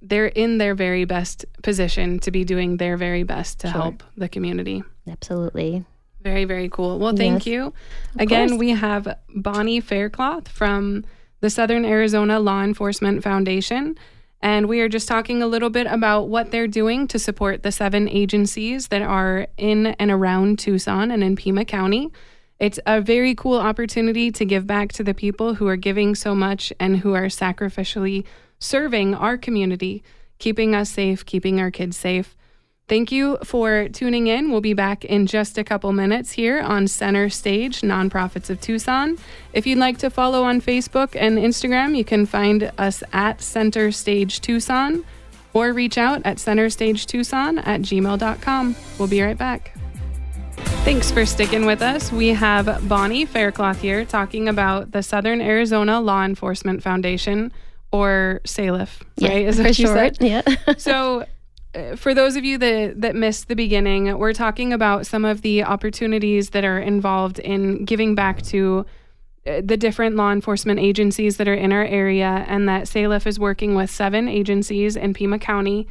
they're 0.02 0.26
in 0.26 0.58
their 0.58 0.74
very 0.74 1.04
best 1.04 1.44
position 1.62 2.18
to 2.20 2.30
be 2.30 2.44
doing 2.44 2.78
their 2.78 2.96
very 2.96 3.22
best 3.22 3.60
to 3.60 3.68
sure. 3.68 3.80
help 3.80 4.02
the 4.16 4.28
community. 4.28 4.82
Absolutely. 5.08 5.84
Very, 6.22 6.44
very 6.44 6.68
cool. 6.68 6.98
Well, 6.98 7.16
thank 7.16 7.46
yes. 7.46 7.52
you. 7.52 7.72
Again, 8.18 8.50
course. 8.50 8.58
we 8.58 8.70
have 8.70 9.16
Bonnie 9.34 9.80
Faircloth 9.80 10.48
from 10.48 11.04
the 11.40 11.50
Southern 11.50 11.84
Arizona 11.84 12.38
Law 12.38 12.62
Enforcement 12.62 13.22
Foundation. 13.22 13.96
And 14.42 14.68
we 14.68 14.80
are 14.80 14.88
just 14.88 15.08
talking 15.08 15.42
a 15.42 15.46
little 15.46 15.70
bit 15.70 15.86
about 15.86 16.28
what 16.28 16.50
they're 16.50 16.66
doing 16.66 17.06
to 17.08 17.18
support 17.18 17.62
the 17.62 17.72
seven 17.72 18.08
agencies 18.08 18.88
that 18.88 19.02
are 19.02 19.46
in 19.56 19.88
and 19.88 20.10
around 20.10 20.58
Tucson 20.58 21.10
and 21.10 21.22
in 21.22 21.36
Pima 21.36 21.64
County. 21.64 22.10
It's 22.58 22.78
a 22.86 23.00
very 23.00 23.34
cool 23.34 23.58
opportunity 23.58 24.30
to 24.32 24.44
give 24.44 24.66
back 24.66 24.92
to 24.92 25.02
the 25.02 25.14
people 25.14 25.54
who 25.54 25.66
are 25.68 25.76
giving 25.76 26.14
so 26.14 26.34
much 26.34 26.72
and 26.78 26.98
who 26.98 27.14
are 27.14 27.26
sacrificially 27.26 28.24
serving 28.60 29.14
our 29.14 29.36
community, 29.36 30.04
keeping 30.38 30.74
us 30.74 30.90
safe, 30.90 31.26
keeping 31.26 31.58
our 31.58 31.72
kids 31.72 31.96
safe. 31.96 32.36
Thank 32.86 33.12
you 33.12 33.38
for 33.44 33.88
tuning 33.88 34.26
in. 34.26 34.50
We'll 34.50 34.60
be 34.60 34.74
back 34.74 35.04
in 35.04 35.26
just 35.26 35.56
a 35.58 35.64
couple 35.64 35.92
minutes 35.92 36.32
here 36.32 36.60
on 36.60 36.88
Center 36.88 37.28
Stage 37.28 37.82
Nonprofits 37.82 38.50
of 38.50 38.60
Tucson. 38.60 39.16
If 39.52 39.64
you'd 39.66 39.78
like 39.78 39.98
to 39.98 40.10
follow 40.10 40.42
on 40.42 40.60
Facebook 40.60 41.14
and 41.14 41.38
Instagram, 41.38 41.96
you 41.96 42.04
can 42.04 42.26
find 42.26 42.72
us 42.78 43.04
at 43.12 43.40
Center 43.40 43.92
Stage 43.92 44.40
Tucson 44.40 45.04
or 45.52 45.72
reach 45.72 45.98
out 45.98 46.22
at 46.24 46.38
centerstagetucson 46.38 47.64
at 47.66 47.82
gmail.com. 47.82 48.76
We'll 48.98 49.08
be 49.08 49.22
right 49.22 49.38
back. 49.38 49.76
Thanks 50.84 51.10
for 51.10 51.24
sticking 51.26 51.66
with 51.66 51.82
us. 51.82 52.10
We 52.10 52.28
have 52.28 52.88
Bonnie 52.88 53.24
Faircloth 53.24 53.80
here 53.80 54.04
talking 54.04 54.48
about 54.48 54.92
the 54.92 55.02
Southern 55.02 55.40
Arizona 55.40 56.00
Law 56.00 56.24
Enforcement 56.24 56.82
Foundation 56.82 57.52
or 57.92 58.40
SALEF, 58.44 59.02
right? 59.20 59.46
Is 59.46 59.60
for 59.60 59.72
short. 59.72 60.20
Yeah. 60.20 60.42
so, 60.78 61.26
uh, 61.74 61.96
for 61.96 62.14
those 62.14 62.36
of 62.36 62.44
you 62.44 62.58
that 62.58 63.00
that 63.00 63.14
missed 63.14 63.48
the 63.48 63.56
beginning, 63.56 64.16
we're 64.18 64.32
talking 64.32 64.72
about 64.72 65.06
some 65.06 65.24
of 65.24 65.42
the 65.42 65.64
opportunities 65.64 66.50
that 66.50 66.64
are 66.64 66.78
involved 66.78 67.38
in 67.38 67.84
giving 67.84 68.14
back 68.14 68.42
to 68.42 68.86
uh, 69.46 69.62
the 69.64 69.76
different 69.76 70.16
law 70.16 70.32
enforcement 70.32 70.78
agencies 70.78 71.36
that 71.38 71.48
are 71.48 71.54
in 71.54 71.72
our 71.72 71.84
area, 71.84 72.44
and 72.48 72.68
that 72.68 72.88
SALEF 72.88 73.26
is 73.26 73.38
working 73.38 73.74
with 73.74 73.90
seven 73.90 74.28
agencies 74.28 74.96
in 74.96 75.14
Pima 75.14 75.38
County. 75.38 75.86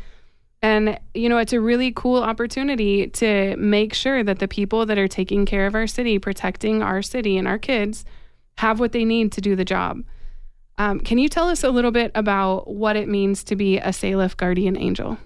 And, 0.62 1.00
you 1.14 1.30
know, 1.30 1.38
it's 1.38 1.54
a 1.54 1.62
really 1.62 1.92
cool 1.92 2.22
opportunity 2.22 3.08
to 3.08 3.56
make 3.56 3.94
sure 3.94 4.24
that 4.24 4.40
the 4.40 4.48
people 4.48 4.86
that 4.86 4.98
are 4.98 5.08
taking 5.08 5.46
care 5.46 5.66
of 5.66 5.74
our 5.74 5.88
city, 5.88 6.20
protecting 6.20 6.84
our 6.84 7.02
city 7.02 7.38
and 7.38 7.48
our 7.48 7.58
kids, 7.58 8.04
have 8.58 8.80
what 8.80 8.92
they 8.92 9.06
need 9.06 9.32
to 9.32 9.42
do 9.42 9.56
the 9.56 9.64
job. 9.64 10.04
Um, 10.80 11.02
can 11.02 11.18
you 11.18 11.28
tell 11.28 11.50
us 11.50 11.64
a 11.64 11.70
little 11.70 11.92
bit 11.92 12.10
about 12.16 12.70
what 12.70 12.96
it 12.96 13.10
means 13.10 13.44
to 13.44 13.56
be 13.58 13.78
a 13.78 13.92
SALEF 13.92 14.38
Guardian 14.38 14.78
Angel? 14.78 15.18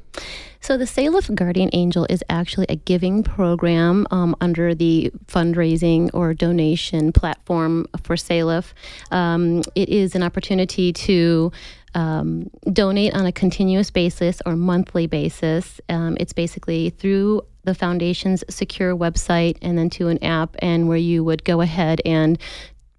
So, 0.61 0.77
the 0.77 0.87
SALEF 0.87 1.33
Guardian 1.35 1.69
Angel 1.73 2.07
is 2.09 2.23
actually 2.29 2.65
a 2.69 2.75
giving 2.75 3.21
program 3.21 4.07
um, 4.09 4.35
under 4.41 4.73
the 4.73 5.11
fundraising 5.27 6.09
or 6.13 6.33
donation 6.33 7.11
platform 7.11 7.85
for 8.01 8.17
SALEF. 8.17 8.73
Um, 9.11 9.61
it 9.75 9.89
is 9.89 10.15
an 10.15 10.23
opportunity 10.23 10.91
to 10.93 11.51
um, 11.93 12.49
donate 12.71 13.13
on 13.13 13.27
a 13.27 13.31
continuous 13.31 13.91
basis 13.91 14.41
or 14.47 14.55
monthly 14.55 15.05
basis. 15.05 15.79
Um, 15.89 16.17
it's 16.19 16.33
basically 16.33 16.89
through 16.89 17.43
the 17.63 17.75
foundation's 17.75 18.43
secure 18.49 18.95
website 18.95 19.57
and 19.61 19.77
then 19.77 19.89
to 19.91 20.07
an 20.07 20.23
app, 20.23 20.55
and 20.59 20.87
where 20.87 20.97
you 20.97 21.23
would 21.23 21.43
go 21.43 21.61
ahead 21.61 22.01
and 22.05 22.39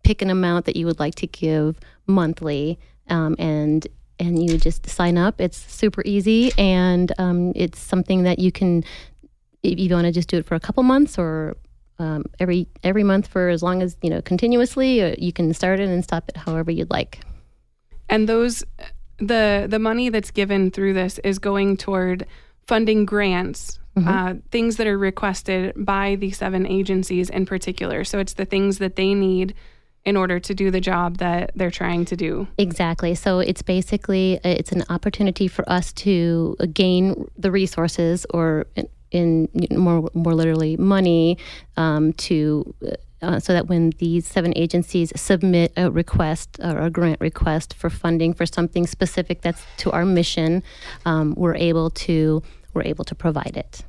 pick 0.05 0.23
an 0.23 0.31
amount 0.31 0.67
that 0.67 0.77
you 0.77 0.87
would 0.87 1.01
like 1.01 1.17
to 1.17 1.27
give 1.27 1.81
monthly, 2.07 2.79
um, 3.09 3.37
and 3.39 3.87
and 4.19 4.43
you 4.43 4.59
just 4.59 4.89
sign 4.89 5.19
up. 5.19 5.41
It's 5.41 5.59
super 5.59 6.03
easy, 6.05 6.53
and 6.59 7.13
um, 7.19 7.53
it's 7.55 7.79
something 7.79 8.23
that 8.25 8.39
you 8.39 8.53
can, 8.53 8.85
if 9.63 9.79
you 9.79 9.93
want 9.95 10.07
to 10.07 10.13
just 10.13 10.29
do 10.29 10.39
it 10.39 10.47
for 10.47 10.55
a 10.55 10.61
couple 10.61 10.83
months 10.83 11.19
or 11.19 11.57
um, 11.99 12.25
every 12.41 12.69
every 12.83 13.05
month 13.05 13.27
for 13.27 13.49
as 13.49 13.63
long 13.63 13.83
as 13.83 13.97
you 14.03 14.11
know 14.11 14.23
continuously, 14.23 15.03
uh, 15.03 15.15
you 15.19 15.33
can 15.33 15.53
start 15.55 15.81
it 15.81 15.89
and 15.89 16.03
stop 16.05 16.29
it 16.29 16.37
however 16.37 16.71
you'd 16.71 16.91
like. 16.91 17.21
And 18.09 18.29
those, 18.29 18.65
the 19.19 19.67
the 19.69 19.79
money 19.79 20.09
that's 20.09 20.31
given 20.31 20.71
through 20.71 20.95
this 20.95 21.19
is 21.21 21.39
going 21.39 21.77
toward 21.77 22.27
funding 22.67 23.05
grants 23.05 23.79
Mm-hmm. 23.97 24.09
Uh, 24.09 24.35
things 24.51 24.77
that 24.79 24.89
are 24.89 24.99
requested 24.99 25.73
by 25.77 26.17
the 26.17 26.33
seven 26.33 26.67
agencies 26.67 27.31
in 27.31 27.47
particular. 27.47 28.03
So 28.03 28.19
it's 28.19 28.33
the 28.33 28.45
things 28.45 28.79
that 28.79 28.97
they 28.97 29.15
need 29.15 29.55
in 30.05 30.17
order 30.17 30.39
to 30.39 30.55
do 30.55 30.71
the 30.71 30.81
job 30.81 31.17
that 31.19 31.51
they're 31.55 31.71
trying 31.71 32.05
to 32.05 32.17
do. 32.17 32.47
Exactly. 32.59 33.15
So 33.15 33.39
it's 33.39 33.63
basically 33.63 34.39
it's 34.45 34.73
an 34.73 34.85
opportunity 34.89 35.49
for 35.49 35.69
us 35.69 35.93
to 35.95 36.57
gain 36.73 37.31
the 37.39 37.51
resources 37.51 38.27
or 38.31 38.67
in, 38.77 39.49
in 39.55 39.79
more 39.79 40.11
more 40.13 40.35
literally 40.35 40.77
money 40.77 41.39
um, 41.77 42.13
to 42.15 42.75
uh, 43.23 43.41
so 43.41 43.55
that 43.55 43.69
when 43.69 43.91
these 43.99 44.27
seven 44.27 44.53
agencies 44.57 45.11
submit 45.19 45.73
a 45.77 45.91
request 45.91 46.59
or 46.63 46.79
a 46.79 46.91
grant 46.91 47.21
request 47.21 47.73
for 47.73 47.89
funding 47.89 48.35
for 48.35 48.45
something 48.45 48.87
specific 48.87 49.41
that's 49.41 49.65
to 49.79 49.91
our 49.93 50.05
mission, 50.05 50.63
um, 51.07 51.35
we're 51.37 51.55
able 51.55 51.89
to 51.89 52.43
we're 52.75 52.83
able 52.83 53.05
to 53.05 53.15
provide 53.15 53.57
it. 53.57 53.83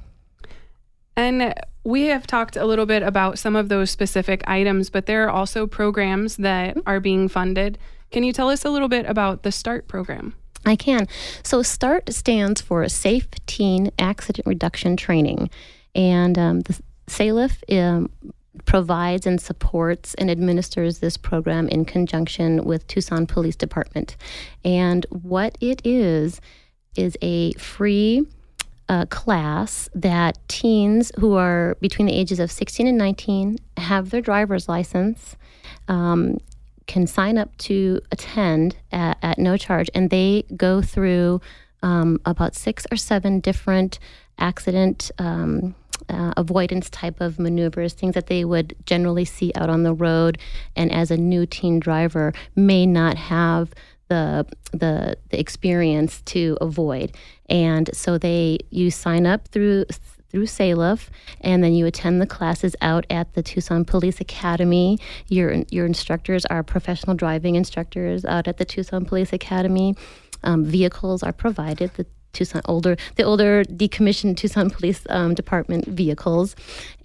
And 1.17 1.53
we 1.85 2.07
have 2.07 2.25
talked 2.25 2.57
a 2.57 2.65
little 2.65 2.87
bit 2.87 3.03
about 3.03 3.39
some 3.39 3.55
of 3.55 3.69
those 3.69 3.91
specific 3.91 4.43
items, 4.47 4.89
but 4.89 5.05
there 5.05 5.25
are 5.25 5.29
also 5.29 5.67
programs 5.67 6.35
that 6.37 6.75
are 6.85 6.99
being 6.99 7.29
funded. 7.29 7.77
Can 8.11 8.23
you 8.23 8.33
tell 8.33 8.49
us 8.49 8.65
a 8.65 8.69
little 8.69 8.89
bit 8.89 9.05
about 9.05 9.43
the 9.43 9.51
START 9.51 9.87
program? 9.87 10.35
I 10.65 10.75
can. 10.75 11.07
So, 11.43 11.61
START 11.61 12.11
stands 12.11 12.59
for 12.59 12.89
Safe 12.89 13.29
Teen 13.45 13.91
Accident 13.99 14.47
Reduction 14.47 14.97
Training. 14.97 15.51
And 15.93 16.39
um, 16.39 16.61
the 16.61 16.81
SALEF 17.07 17.63
um, 17.71 18.09
provides 18.65 19.27
and 19.27 19.39
supports 19.39 20.15
and 20.15 20.31
administers 20.31 20.99
this 20.99 21.17
program 21.17 21.67
in 21.67 21.85
conjunction 21.85 22.63
with 22.63 22.87
Tucson 22.87 23.27
Police 23.27 23.55
Department. 23.55 24.17
And 24.63 25.05
what 25.11 25.55
it 25.61 25.81
is, 25.85 26.41
is 26.95 27.15
a 27.21 27.51
free 27.53 28.25
a 28.87 29.05
class 29.07 29.89
that 29.95 30.37
teens 30.47 31.11
who 31.19 31.33
are 31.35 31.75
between 31.81 32.07
the 32.07 32.13
ages 32.13 32.39
of 32.39 32.51
16 32.51 32.87
and 32.87 32.97
19 32.97 33.57
have 33.77 34.11
their 34.11 34.21
driver's 34.21 34.69
license, 34.69 35.35
um, 35.87 36.37
can 36.87 37.07
sign 37.07 37.37
up 37.37 37.55
to 37.57 37.99
attend 38.11 38.75
at, 38.91 39.17
at, 39.23 39.39
no 39.39 39.57
charge, 39.57 39.89
and 39.95 40.11
they 40.11 40.43
go 40.55 40.81
through 40.81 41.41
um, 41.81 42.19
about 42.25 42.55
six 42.55 42.85
or 42.91 42.97
seven 42.97 43.39
different 43.39 43.99
accident. 44.37 45.11
Um, 45.17 45.75
uh, 46.09 46.33
avoidance 46.37 46.89
type 46.89 47.21
of 47.21 47.39
maneuvers, 47.39 47.93
things 47.93 48.13
that 48.13 48.27
they 48.27 48.43
would 48.45 48.75
generally 48.85 49.25
see 49.25 49.51
out 49.55 49.69
on 49.69 49.83
the 49.83 49.93
road, 49.93 50.37
and 50.75 50.91
as 50.91 51.09
a 51.09 51.17
new 51.17 51.45
teen 51.45 51.79
driver 51.79 52.33
may 52.55 52.85
not 52.85 53.15
have 53.17 53.73
the 54.07 54.45
the 54.71 55.17
the 55.29 55.39
experience 55.39 56.21
to 56.23 56.57
avoid. 56.61 57.15
And 57.49 57.89
so 57.93 58.17
they 58.17 58.59
you 58.69 58.91
sign 58.91 59.25
up 59.25 59.47
through 59.47 59.85
through 60.29 60.47
SALEF, 60.47 61.09
and 61.41 61.63
then 61.63 61.73
you 61.73 61.85
attend 61.85 62.21
the 62.21 62.27
classes 62.27 62.75
out 62.81 63.05
at 63.09 63.33
the 63.35 63.41
Tucson 63.41 63.85
Police 63.85 64.19
Academy. 64.19 64.99
Your 65.27 65.63
your 65.69 65.85
instructors 65.85 66.45
are 66.45 66.63
professional 66.63 67.15
driving 67.15 67.55
instructors 67.55 68.25
out 68.25 68.47
at 68.47 68.57
the 68.57 68.65
Tucson 68.65 69.05
Police 69.05 69.31
Academy. 69.33 69.95
Um, 70.43 70.63
vehicles 70.63 71.23
are 71.23 71.33
provided. 71.33 71.93
The 71.93 72.05
Tucson 72.35 72.61
older 72.65 72.95
the 73.15 73.23
older 73.23 73.63
decommissioned 73.63 74.37
Tucson 74.37 74.69
Police 74.69 75.01
um, 75.09 75.33
Department 75.33 75.85
vehicles, 75.85 76.55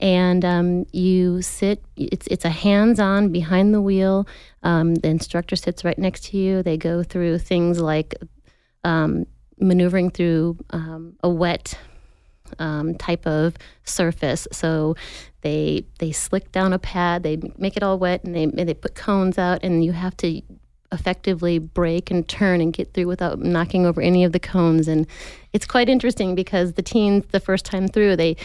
and 0.00 0.44
um, 0.44 0.84
you 0.92 1.40
sit. 1.40 1.82
It's 1.96 2.26
it's 2.26 2.44
a 2.44 2.50
hands-on 2.50 3.32
behind 3.32 3.72
the 3.72 3.80
wheel. 3.80 4.26
Um, 4.62 4.96
the 4.96 5.08
instructor 5.08 5.56
sits 5.56 5.84
right 5.84 5.99
next 5.99 6.25
to 6.25 6.37
you. 6.37 6.62
They 6.62 6.76
go 6.76 7.02
through 7.02 7.38
things 7.38 7.80
like 7.80 8.14
um, 8.84 9.26
maneuvering 9.58 10.10
through 10.10 10.58
um, 10.70 11.16
a 11.22 11.28
wet 11.28 11.78
um, 12.58 12.94
type 12.96 13.26
of 13.26 13.54
surface. 13.84 14.46
So 14.52 14.96
they 15.42 15.84
they 15.99 16.12
slick 16.12 16.52
down 16.52 16.72
a 16.72 16.78
pad, 16.78 17.22
they 17.22 17.38
make 17.56 17.76
it 17.76 17.82
all 17.82 17.99
wet, 17.99 18.25
and 18.25 18.34
they 18.34 18.44
and 18.44 18.68
they 18.68 18.75
put 18.75 18.94
cones 18.94 19.38
out, 19.38 19.62
and 19.62 19.84
you 19.84 19.92
have 19.92 20.16
to 20.18 20.42
effectively 20.92 21.59
brake 21.59 22.11
and 22.11 22.26
turn 22.28 22.61
and 22.61 22.73
get 22.73 22.92
through 22.92 23.06
without 23.06 23.38
knocking 23.38 23.87
over 23.87 24.00
any 24.00 24.25
of 24.25 24.32
the 24.32 24.40
cones. 24.40 24.88
And 24.88 25.06
it's 25.52 25.66
quite 25.66 25.88
interesting 25.88 26.35
because 26.35 26.75
the 26.75 26.82
teens, 26.82 27.25
the 27.30 27.40
first 27.40 27.64
time 27.64 27.88
through, 27.88 28.16
they 28.16 28.37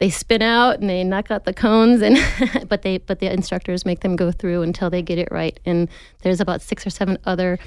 they 0.00 0.08
spin 0.08 0.40
out 0.40 0.80
and 0.80 0.88
they 0.88 1.04
knock 1.04 1.30
out 1.30 1.44
the 1.44 1.52
cones 1.52 2.00
and 2.00 2.16
but 2.68 2.80
they 2.82 2.96
but 2.98 3.20
the 3.20 3.30
instructors 3.30 3.84
make 3.84 4.00
them 4.00 4.16
go 4.16 4.32
through 4.32 4.62
until 4.62 4.88
they 4.88 5.02
get 5.02 5.18
it 5.18 5.28
right. 5.30 5.60
And 5.66 5.88
there's 6.22 6.40
about 6.40 6.62
six 6.62 6.86
or 6.86 6.90
seven 6.90 7.18
other 7.24 7.58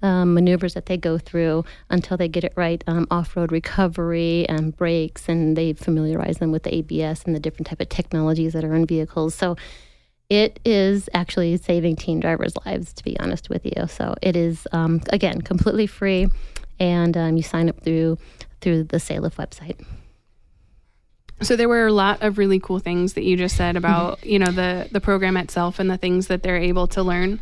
um, 0.00 0.32
maneuvers 0.32 0.72
that 0.72 0.86
they 0.86 0.96
go 0.96 1.18
through 1.18 1.64
until 1.90 2.16
they 2.16 2.28
get 2.28 2.44
it 2.44 2.54
right 2.56 2.82
um, 2.86 3.06
off-road 3.10 3.52
recovery 3.52 4.48
and 4.48 4.74
brakes. 4.74 5.28
And 5.28 5.54
they 5.54 5.74
familiarize 5.74 6.38
them 6.38 6.50
with 6.50 6.62
the 6.62 6.78
abs 6.78 7.24
and 7.26 7.34
the 7.34 7.40
different 7.40 7.66
type 7.66 7.80
of 7.80 7.90
technologies 7.90 8.54
that 8.54 8.64
are 8.64 8.74
in 8.74 8.86
vehicles. 8.86 9.34
So 9.34 9.56
it 10.40 10.58
is 10.64 11.08
actually 11.20 11.56
saving 11.58 11.94
teen 11.96 12.18
drivers 12.24 12.54
lives 12.64 12.92
to 12.94 13.02
be 13.04 13.14
honest 13.20 13.50
with 13.50 13.64
you 13.64 13.86
so 13.88 14.14
it 14.22 14.34
is 14.36 14.66
um, 14.72 15.00
again 15.10 15.38
completely 15.42 15.86
free 15.86 16.26
and 16.80 17.16
um, 17.16 17.36
you 17.36 17.42
sign 17.42 17.68
up 17.68 17.78
through 17.84 18.16
through 18.62 18.82
the 18.84 18.98
SALEF 18.98 19.36
website 19.36 19.78
so 21.40 21.56
there 21.56 21.68
were 21.68 21.86
a 21.86 21.92
lot 21.92 22.22
of 22.22 22.38
really 22.38 22.60
cool 22.60 22.78
things 22.78 23.14
that 23.14 23.24
you 23.24 23.36
just 23.36 23.56
said 23.56 23.76
about, 23.76 24.24
you 24.24 24.38
know, 24.38 24.52
the 24.52 24.86
the 24.92 25.00
program 25.00 25.36
itself 25.36 25.80
and 25.80 25.90
the 25.90 25.96
things 25.96 26.28
that 26.28 26.44
they're 26.44 26.56
able 26.56 26.86
to 26.88 27.02
learn. 27.02 27.40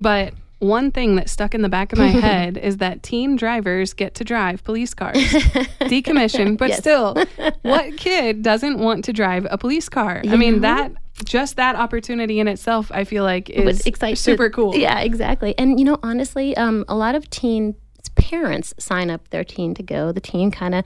But 0.00 0.32
one 0.60 0.90
thing 0.90 1.16
that 1.16 1.28
stuck 1.28 1.54
in 1.54 1.60
the 1.60 1.68
back 1.68 1.92
of 1.92 1.98
my 1.98 2.08
head 2.28 2.56
is 2.56 2.78
that 2.78 3.02
teen 3.02 3.36
drivers 3.36 3.92
get 3.92 4.14
to 4.14 4.24
drive 4.24 4.64
police 4.64 4.94
cars, 4.94 5.16
decommissioned, 5.92 6.56
but 6.56 6.70
Yes. 6.70 6.78
still, 6.78 7.16
what 7.62 7.98
kid 7.98 8.42
doesn't 8.42 8.78
want 8.78 9.04
to 9.04 9.12
drive 9.12 9.46
a 9.50 9.58
police 9.58 9.90
car? 9.90 10.22
I 10.26 10.36
mean, 10.36 10.62
that 10.62 10.92
just 11.24 11.56
that 11.56 11.76
opportunity 11.76 12.40
in 12.40 12.48
itself, 12.48 12.90
I 12.92 13.04
feel 13.04 13.24
like 13.24 13.50
is 13.50 13.64
Would 13.64 14.18
super 14.18 14.50
cool. 14.50 14.74
Yeah, 14.76 15.00
exactly. 15.00 15.56
And 15.58 15.78
you 15.78 15.84
know, 15.84 15.98
honestly, 16.02 16.56
um, 16.56 16.84
a 16.88 16.96
lot 16.96 17.14
of 17.14 17.28
teen 17.30 17.74
parents 18.16 18.74
sign 18.78 19.10
up 19.10 19.28
their 19.30 19.44
teen 19.44 19.74
to 19.74 19.82
go. 19.82 20.12
The 20.12 20.20
teen 20.20 20.50
kind 20.50 20.74
of 20.74 20.84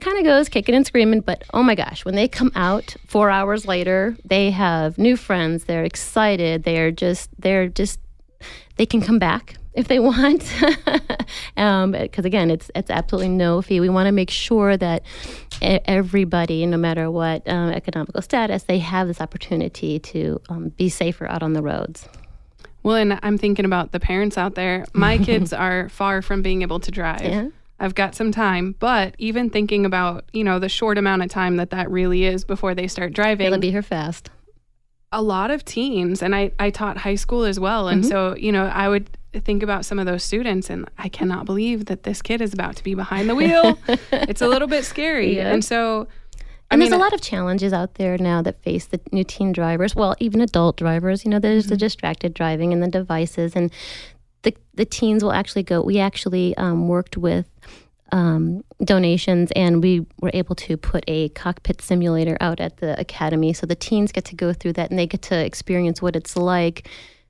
kind 0.00 0.18
of 0.18 0.24
goes 0.24 0.48
kicking 0.48 0.74
and 0.74 0.86
screaming, 0.86 1.20
but 1.20 1.42
oh 1.54 1.62
my 1.62 1.74
gosh, 1.74 2.04
when 2.04 2.14
they 2.14 2.28
come 2.28 2.52
out 2.54 2.96
4 3.06 3.30
hours 3.30 3.66
later, 3.66 4.16
they 4.24 4.50
have 4.50 4.98
new 4.98 5.16
friends, 5.16 5.64
they're 5.64 5.84
excited, 5.84 6.64
they're 6.64 6.90
just 6.90 7.30
they're 7.38 7.68
just 7.68 7.98
they 8.76 8.86
can 8.86 9.00
come 9.00 9.18
back 9.18 9.56
if 9.76 9.88
they 9.88 9.98
want 10.00 10.40
because 12.02 12.24
again 12.24 12.50
it's 12.50 12.70
it's 12.74 12.90
absolutely 12.90 13.28
no 13.28 13.62
fee 13.62 13.78
we 13.78 13.88
want 13.88 14.06
to 14.06 14.12
make 14.12 14.30
sure 14.30 14.76
that 14.76 15.02
everybody 15.62 16.66
no 16.66 16.76
matter 16.76 17.10
what 17.10 17.46
um, 17.48 17.70
economical 17.70 18.20
status 18.22 18.64
they 18.64 18.78
have 18.78 19.06
this 19.06 19.20
opportunity 19.20 19.98
to 19.98 20.40
um, 20.48 20.70
be 20.70 20.88
safer 20.88 21.26
out 21.28 21.42
on 21.42 21.52
the 21.52 21.62
roads 21.62 22.08
Well, 22.82 22.96
and 22.96 23.18
I'm 23.22 23.36
thinking 23.36 23.64
about 23.64 23.90
the 23.90 23.98
parents 23.98 24.38
out 24.38 24.54
there. 24.54 24.86
My 24.92 25.18
kids 25.28 25.52
are 25.52 25.88
far 25.88 26.22
from 26.22 26.40
being 26.42 26.62
able 26.62 26.78
to 26.78 26.90
drive. 26.92 27.20
Yeah. 27.20 27.48
I've 27.80 27.96
got 27.96 28.14
some 28.14 28.30
time, 28.30 28.76
but 28.78 29.16
even 29.18 29.50
thinking 29.50 29.84
about, 29.84 30.24
you 30.32 30.44
know, 30.44 30.60
the 30.60 30.68
short 30.68 30.96
amount 30.96 31.22
of 31.22 31.28
time 31.28 31.56
that 31.56 31.70
that 31.70 31.90
really 31.90 32.24
is 32.24 32.44
before 32.44 32.76
they 32.76 32.86
start 32.86 33.12
driving, 33.12 33.48
it'll 33.48 33.58
be 33.58 33.72
here 33.72 33.82
fast 33.82 34.30
a 35.12 35.22
lot 35.22 35.50
of 35.50 35.64
teens, 35.64 36.22
and 36.22 36.34
I, 36.34 36.52
I 36.58 36.70
taught 36.70 36.96
high 36.96 37.14
school 37.14 37.44
as 37.44 37.58
well. 37.58 37.88
And 37.88 38.04
so, 38.04 38.36
you 38.36 38.52
know, 38.52 38.66
I 38.66 38.88
would 38.88 39.08
think 39.32 39.62
about 39.62 39.84
some 39.84 39.98
of 39.98 40.06
those 40.06 40.24
students, 40.24 40.70
and 40.70 40.88
I 40.98 41.08
cannot 41.08 41.44
believe 41.46 41.86
that 41.86 42.04
this 42.04 42.22
kid 42.22 42.40
is 42.40 42.54
about 42.54 42.76
to 42.76 42.84
be 42.84 42.94
behind 42.94 43.28
the 43.28 43.34
wheel. 43.34 43.78
it's 44.12 44.40
a 44.42 44.48
little 44.48 44.68
bit 44.68 44.84
scary. 44.84 45.36
Yeah. 45.36 45.52
And 45.52 45.64
so, 45.64 46.08
I 46.70 46.74
and 46.74 46.80
mean, 46.80 46.90
there's 46.90 46.98
a 47.00 47.02
lot 47.02 47.12
of 47.12 47.20
challenges 47.20 47.72
out 47.72 47.94
there 47.94 48.16
now 48.18 48.42
that 48.42 48.62
face 48.62 48.86
the 48.86 49.00
new 49.12 49.24
teen 49.24 49.52
drivers. 49.52 49.94
Well, 49.94 50.14
even 50.18 50.40
adult 50.40 50.76
drivers. 50.76 51.24
You 51.24 51.30
know, 51.30 51.38
there's 51.38 51.64
Mm-hmm. 51.64 51.70
the 51.70 51.76
distracted 51.76 52.34
driving 52.34 52.72
and 52.72 52.82
the 52.82 52.88
devices, 52.88 53.54
and 53.54 53.70
the 54.42 54.54
the 54.74 54.84
teens 54.84 55.22
will 55.22 55.32
actually 55.32 55.62
go. 55.64 55.82
We 55.82 55.98
actually 55.98 56.56
um, 56.56 56.88
worked 56.88 57.16
with 57.16 57.46
um, 58.12 58.62
donations, 58.84 59.50
and 59.56 59.82
we 59.82 60.06
were 60.20 60.30
able 60.32 60.54
to 60.54 60.76
put 60.76 61.04
a 61.08 61.28
cockpit 61.30 61.82
simulator 61.82 62.36
out 62.40 62.60
at 62.60 62.78
the 62.78 62.98
academy, 62.98 63.52
so 63.52 63.66
the 63.66 63.74
teens 63.74 64.12
get 64.12 64.24
to 64.26 64.34
go 64.36 64.52
through 64.52 64.74
that 64.74 64.90
and 64.90 64.98
they 64.98 65.06
get 65.06 65.22
to 65.22 65.44
experience 65.44 66.00
what 66.00 66.16
it's 66.16 66.36
like. 66.36 66.88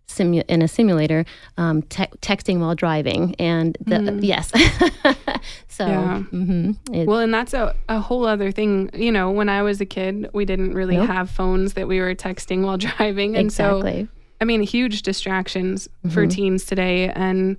Simu- 0.09 0.45
in 0.49 0.63
a 0.63 0.69
simulator, 0.69 1.25
um, 1.59 1.83
te- 1.83 2.07
texting 2.23 2.61
while 2.61 2.75
driving, 2.77 3.35
and 3.41 3.77
the 3.81 4.19
yes, 4.23 4.51
so 5.69 5.85
mm-hmm, 5.87 6.71
it- 6.95 7.07
Well, 7.09 7.19
and 7.21 7.35
that's 7.35 7.53
a, 7.55 7.75
a 7.89 7.99
whole 8.01 8.25
other 8.25 8.53
thing. 8.53 8.91
You 8.95 9.11
know, 9.13 9.31
when 9.31 9.49
I 9.49 9.63
was 9.63 9.81
a 9.81 9.87
kid, 9.87 10.31
we 10.33 10.45
didn't 10.45 10.75
really 10.75 10.97
Nope. 10.97 11.09
have 11.09 11.31
phones 11.31 11.75
that 11.75 11.89
we 11.89 12.01
were 12.01 12.15
texting 12.15 12.63
while 12.65 12.79
driving. 12.89 13.37
And 13.37 13.53
so. 13.53 14.07
I 14.39 14.45
mean, 14.45 14.63
huge 14.63 15.01
distractions 15.03 15.89
Mm-hmm. 15.89 16.11
for 16.11 16.27
teens 16.27 16.67
today. 16.67 17.09
And 17.09 17.57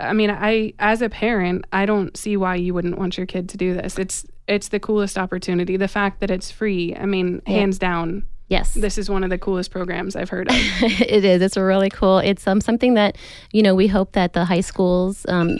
I 0.00 0.12
mean, 0.14 0.30
I, 0.30 0.72
as 0.78 1.02
a 1.02 1.10
parent, 1.10 1.66
I 1.72 1.84
don't 1.86 2.16
see 2.16 2.36
why 2.38 2.54
you 2.56 2.72
wouldn't 2.72 2.98
want 2.98 3.18
your 3.18 3.26
kid 3.26 3.50
to 3.50 3.58
do 3.58 3.74
this. 3.74 3.98
It's, 3.98 4.24
it's 4.48 4.68
the 4.68 4.80
coolest 4.80 5.18
opportunity. 5.18 5.76
The 5.76 5.88
fact 5.88 6.20
that 6.20 6.30
it's 6.30 6.50
free, 6.50 6.96
I 6.96 7.04
mean, 7.04 7.42
hands 7.46 7.78
down, 7.78 8.24
yes, 8.50 8.74
this 8.74 8.98
is 8.98 9.08
one 9.08 9.24
of 9.24 9.30
the 9.30 9.38
coolest 9.38 9.70
programs 9.70 10.14
I've 10.14 10.28
heard 10.28 10.48
of. 10.48 10.54
it 10.82 11.24
is. 11.24 11.40
It's 11.40 11.56
really 11.56 11.88
cool. 11.88 12.18
It's 12.18 12.46
um, 12.46 12.60
something 12.60 12.94
that 12.94 13.16
you 13.52 13.62
know 13.62 13.74
we 13.74 13.86
hope 13.86 14.12
that 14.12 14.34
the 14.34 14.44
high 14.44 14.60
schools, 14.60 15.24
um, 15.28 15.58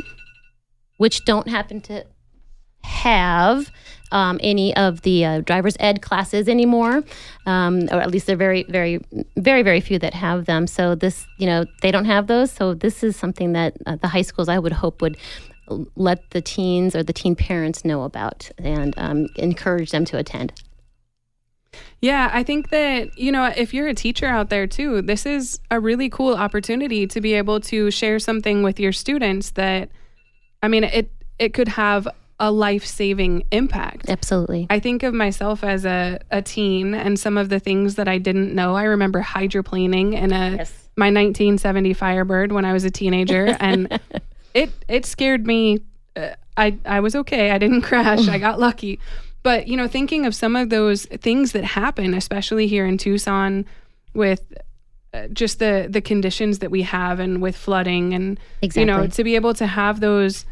which 0.99 1.25
don't 1.25 1.49
happen 1.49 1.81
to 1.83 2.05
have 2.83 3.71
um, 4.13 4.41
any 4.43 4.75
of 4.77 5.03
the 5.03 5.25
uh, 5.25 5.41
driver's 5.41 5.77
ed 5.81 6.03
classes 6.03 6.49
anymore, 6.49 7.03
um, 7.47 7.89
or 7.93 8.01
at 8.01 8.11
least 8.11 8.27
they're 8.27 8.37
very, 8.37 8.65
very, 8.65 9.01
very, 9.37 9.63
very 9.63 9.81
few 9.81 9.99
that 10.01 10.15
have 10.15 10.47
them. 10.47 10.67
So 10.67 10.95
this, 10.95 11.27
you 11.39 11.47
know, 11.47 11.65
they 11.83 11.93
don't 11.93 12.07
have 12.07 12.27
those. 12.27 12.51
So 12.51 12.75
this 12.75 13.05
is 13.05 13.17
something 13.17 13.53
that 13.53 13.75
uh, 13.87 13.97
the 13.97 14.09
high 14.09 14.23
schools, 14.23 14.49
I 14.49 14.59
would 14.59 14.73
hope, 14.73 15.01
would 15.01 15.17
let 15.95 16.31
the 16.31 16.41
teens 16.41 16.97
or 16.97 17.05
the 17.05 17.13
teen 17.13 17.37
parents 17.37 17.85
know 17.85 18.03
about 18.03 18.51
and 18.59 18.95
um, 18.97 19.29
encourage 19.37 19.93
them 19.93 20.05
to 20.07 20.19
attend. 20.19 20.53
Yeah, 22.01 22.31
I 22.33 22.43
think 22.43 22.71
that, 22.71 23.19
you 23.19 23.31
know, 23.31 23.45
if 23.57 23.75
you're 23.75 23.89
a 23.89 23.95
teacher 23.95 24.27
out 24.27 24.49
there 24.49 24.67
too, 24.67 25.03
this 25.03 25.27
is 25.27 25.61
a 25.71 25.79
really 25.79 26.09
cool 26.09 26.35
opportunity 26.35 27.07
to 27.07 27.21
be 27.21 27.35
able 27.35 27.61
to 27.61 27.91
share 27.91 28.19
something 28.19 28.63
with 28.63 28.81
your 28.81 28.93
students 28.93 29.51
that 29.51 29.91
I 30.63 30.69
mean, 30.69 30.85
it 30.85 31.11
it 31.39 31.55
could 31.55 31.69
have 31.69 32.07
a 32.39 32.51
life-saving 32.51 33.45
impact. 33.51 34.09
Absolutely. 34.09 34.67
I 34.71 34.79
think 34.79 35.03
of 35.03 35.13
myself 35.13 35.63
as 35.63 35.85
a, 35.85 36.19
a 36.31 36.41
teen 36.41 36.95
and 36.95 37.19
some 37.21 37.37
of 37.37 37.51
the 37.51 37.61
things 37.61 37.97
that 37.97 38.09
I 38.09 38.17
didn't 38.17 38.55
know. 38.55 38.75
I 38.75 38.85
remember 38.85 39.21
hydroplaning 39.23 40.15
in 40.15 40.33
a 40.33 40.57
Yes. 40.57 40.89
my 40.97 41.07
1970 41.09 41.93
Firebird 41.93 42.51
when 42.53 42.65
I 42.65 42.73
was 42.73 42.85
a 42.85 42.91
teenager 42.91 43.57
and 43.61 44.01
it 44.55 44.71
it 44.89 45.05
scared 45.07 45.47
me. 45.47 45.81
Uh, 46.17 46.31
I 46.57 46.77
I 46.87 47.01
was 47.01 47.15
okay. 47.15 47.51
I 47.51 47.59
didn't 47.59 47.83
crash. 47.83 48.27
I 48.27 48.39
got 48.49 48.59
lucky. 48.59 48.99
But 49.43 49.69
you 49.69 49.77
know, 49.77 49.89
thinking 49.89 50.27
of 50.27 50.35
some 50.35 50.57
of 50.57 50.71
those 50.71 51.07
things 51.07 51.53
that 51.53 51.65
happen, 51.65 52.15
especially 52.15 52.67
here 52.67 52.87
in 52.87 52.99
Tucson, 52.99 53.65
with 54.15 54.53
uh, 55.15 55.29
just 55.29 55.59
the 55.59 55.87
the 55.89 56.01
conditions 56.01 56.59
that 56.59 56.71
we 56.71 56.83
have, 56.83 57.21
and 57.21 57.41
with 57.41 57.57
flooding, 57.57 58.13
and 58.15 58.39
you 58.81 58.87
know, 58.87 59.07
to 59.07 59.25
be 59.25 59.35
able 59.37 59.55
to 59.55 59.67
have 59.67 60.01
those. 60.01 60.45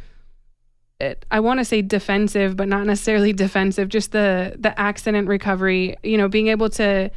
It, 1.01 1.25
I 1.31 1.39
want 1.41 1.61
to 1.61 1.65
say 1.65 1.81
defensive, 1.81 2.57
but 2.57 2.67
not 2.67 2.87
necessarily 2.87 3.33
defensive. 3.45 3.89
Just 3.89 4.13
the 4.13 4.57
the 4.59 4.79
accident 4.81 5.29
recovery. 5.29 5.97
You 6.03 6.17
know, 6.17 6.29
being 6.29 6.49
able 6.49 6.71
to 6.71 7.11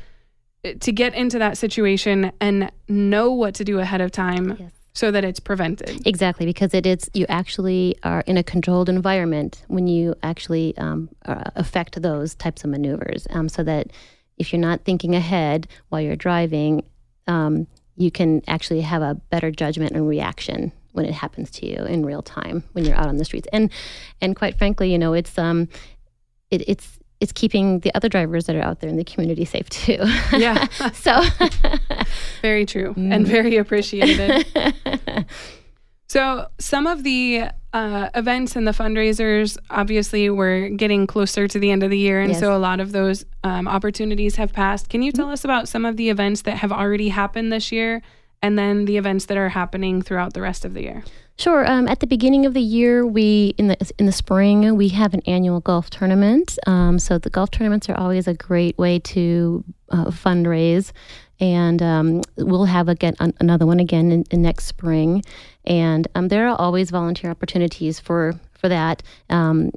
to 0.79 0.91
get 0.91 1.15
into 1.15 1.39
that 1.39 1.57
situation 1.57 2.31
and 2.39 2.71
know 2.87 3.31
what 3.31 3.55
to 3.55 3.63
do 3.63 3.79
ahead 3.79 4.01
of 4.01 4.11
time 4.11 4.57
Yes. 4.59 4.71
So 4.93 5.11
that 5.11 5.23
it's 5.23 5.39
prevented. 5.39 6.05
Exactly, 6.05 6.45
because 6.45 6.73
it 6.73 6.85
is 6.85 7.09
you 7.13 7.25
actually 7.29 7.95
are 8.03 8.21
in 8.27 8.37
a 8.37 8.43
controlled 8.43 8.89
environment 8.89 9.63
when 9.67 9.87
you 9.87 10.15
actually 10.23 10.77
um, 10.77 11.09
uh, 11.25 11.49
affect 11.55 12.01
those 12.01 12.35
types 12.35 12.63
of 12.63 12.69
maneuvers. 12.69 13.27
Um, 13.29 13.47
so 13.47 13.63
that 13.63 13.91
if 14.37 14.51
you're 14.51 14.59
not 14.59 14.83
thinking 14.83 15.15
ahead 15.15 15.67
while 15.89 16.01
you're 16.01 16.15
driving, 16.15 16.83
um, 17.27 17.67
you 17.95 18.11
can 18.11 18.41
actually 18.47 18.81
have 18.81 19.01
a 19.01 19.15
better 19.29 19.51
judgment 19.51 19.91
and 19.91 20.07
reaction 20.07 20.71
when 20.93 21.05
it 21.05 21.13
happens 21.13 21.49
to 21.51 21.65
you 21.65 21.83
in 21.85 22.05
real 22.05 22.21
time 22.21 22.63
when 22.73 22.83
you're 22.83 22.95
out 22.95 23.07
on 23.07 23.17
the 23.17 23.25
streets. 23.25 23.47
And 23.53 23.71
and 24.19 24.35
quite 24.35 24.57
frankly, 24.57 24.91
you 24.91 24.97
know, 24.97 25.13
it's 25.13 25.37
um, 25.37 25.69
it, 26.49 26.67
it's 26.67 26.99
it's 27.21 27.31
keeping 27.31 27.79
the 27.79 27.93
other 27.95 28.09
drivers 28.09 28.47
that 28.47 28.55
are 28.55 28.61
out 28.61 28.79
there 28.81 28.89
in 28.89 28.97
the 28.97 29.03
community 29.05 29.45
safe 29.45 29.69
too. 29.69 29.99
Yeah. 30.35 30.67
so 30.93 31.21
very 32.41 32.65
true 32.65 32.93
and 32.97 33.25
very 33.25 33.55
appreciated. 33.57 34.45
so 36.07 36.47
some 36.59 36.87
of 36.87 37.03
the 37.03 37.43
uh, 37.73 38.09
events 38.15 38.55
and 38.57 38.67
the 38.67 38.71
fundraisers, 38.71 39.57
obviously, 39.69 40.29
we're 40.29 40.69
getting 40.69 41.07
closer 41.07 41.47
to 41.47 41.57
the 41.59 41.71
end 41.71 41.83
of 41.83 41.89
the 41.89 41.97
year, 41.97 42.19
and 42.19 42.31
Yes. 42.31 42.39
so 42.41 42.55
a 42.55 42.59
lot 42.59 42.81
of 42.81 42.91
those 42.91 43.23
um, 43.45 43.65
opportunities 43.67 44.35
have 44.35 44.51
passed. 44.51 44.89
Can 44.89 45.01
you 45.01 45.13
tell 45.13 45.29
us 45.29 45.45
about 45.45 45.69
some 45.69 45.85
of 45.85 45.95
the 45.95 46.09
events 46.09 46.41
that 46.41 46.57
have 46.57 46.71
already 46.73 47.09
happened 47.09 47.49
this 47.53 47.71
year, 47.71 48.01
and 48.41 48.57
then 48.59 48.85
the 48.85 48.97
events 48.97 49.25
that 49.27 49.37
are 49.37 49.49
happening 49.49 50.01
throughout 50.01 50.33
the 50.33 50.41
rest 50.41 50.65
of 50.65 50.73
the 50.73 50.81
year? 50.81 51.03
Sure. 51.37 51.65
Um, 51.69 51.87
at 51.87 52.01
the 52.01 52.07
beginning 52.07 52.45
of 52.45 52.53
the 52.53 52.61
year, 52.61 53.05
we 53.05 53.55
in 53.57 53.67
the 53.67 53.91
in 53.97 54.05
the 54.05 54.11
spring 54.11 54.75
we 54.75 54.89
have 54.89 55.13
an 55.13 55.21
annual 55.25 55.59
golf 55.59 55.89
tournament. 55.89 56.59
Um, 56.67 56.99
so 56.99 57.17
the 57.17 57.29
golf 57.29 57.49
tournaments 57.49 57.89
are 57.89 57.97
always 57.97 58.27
a 58.27 58.33
great 58.33 58.77
way 58.77 58.99
to 58.99 59.63
uh, 59.89 60.05
fundraise, 60.05 60.91
and 61.39 61.81
um, 61.81 62.21
we'll 62.37 62.65
have 62.65 62.89
again 62.89 63.15
an, 63.19 63.33
another 63.39 63.65
one 63.65 63.79
again 63.79 64.11
in, 64.11 64.23
in 64.29 64.43
next 64.43 64.65
spring. 64.65 65.23
And 65.65 66.07
um, 66.13 66.27
there 66.27 66.47
are 66.47 66.55
always 66.55 66.91
volunteer 66.91 67.31
opportunities 67.31 67.99
for 67.99 68.33
for 68.53 68.69
that. 68.69 69.01
Um, 69.29 69.71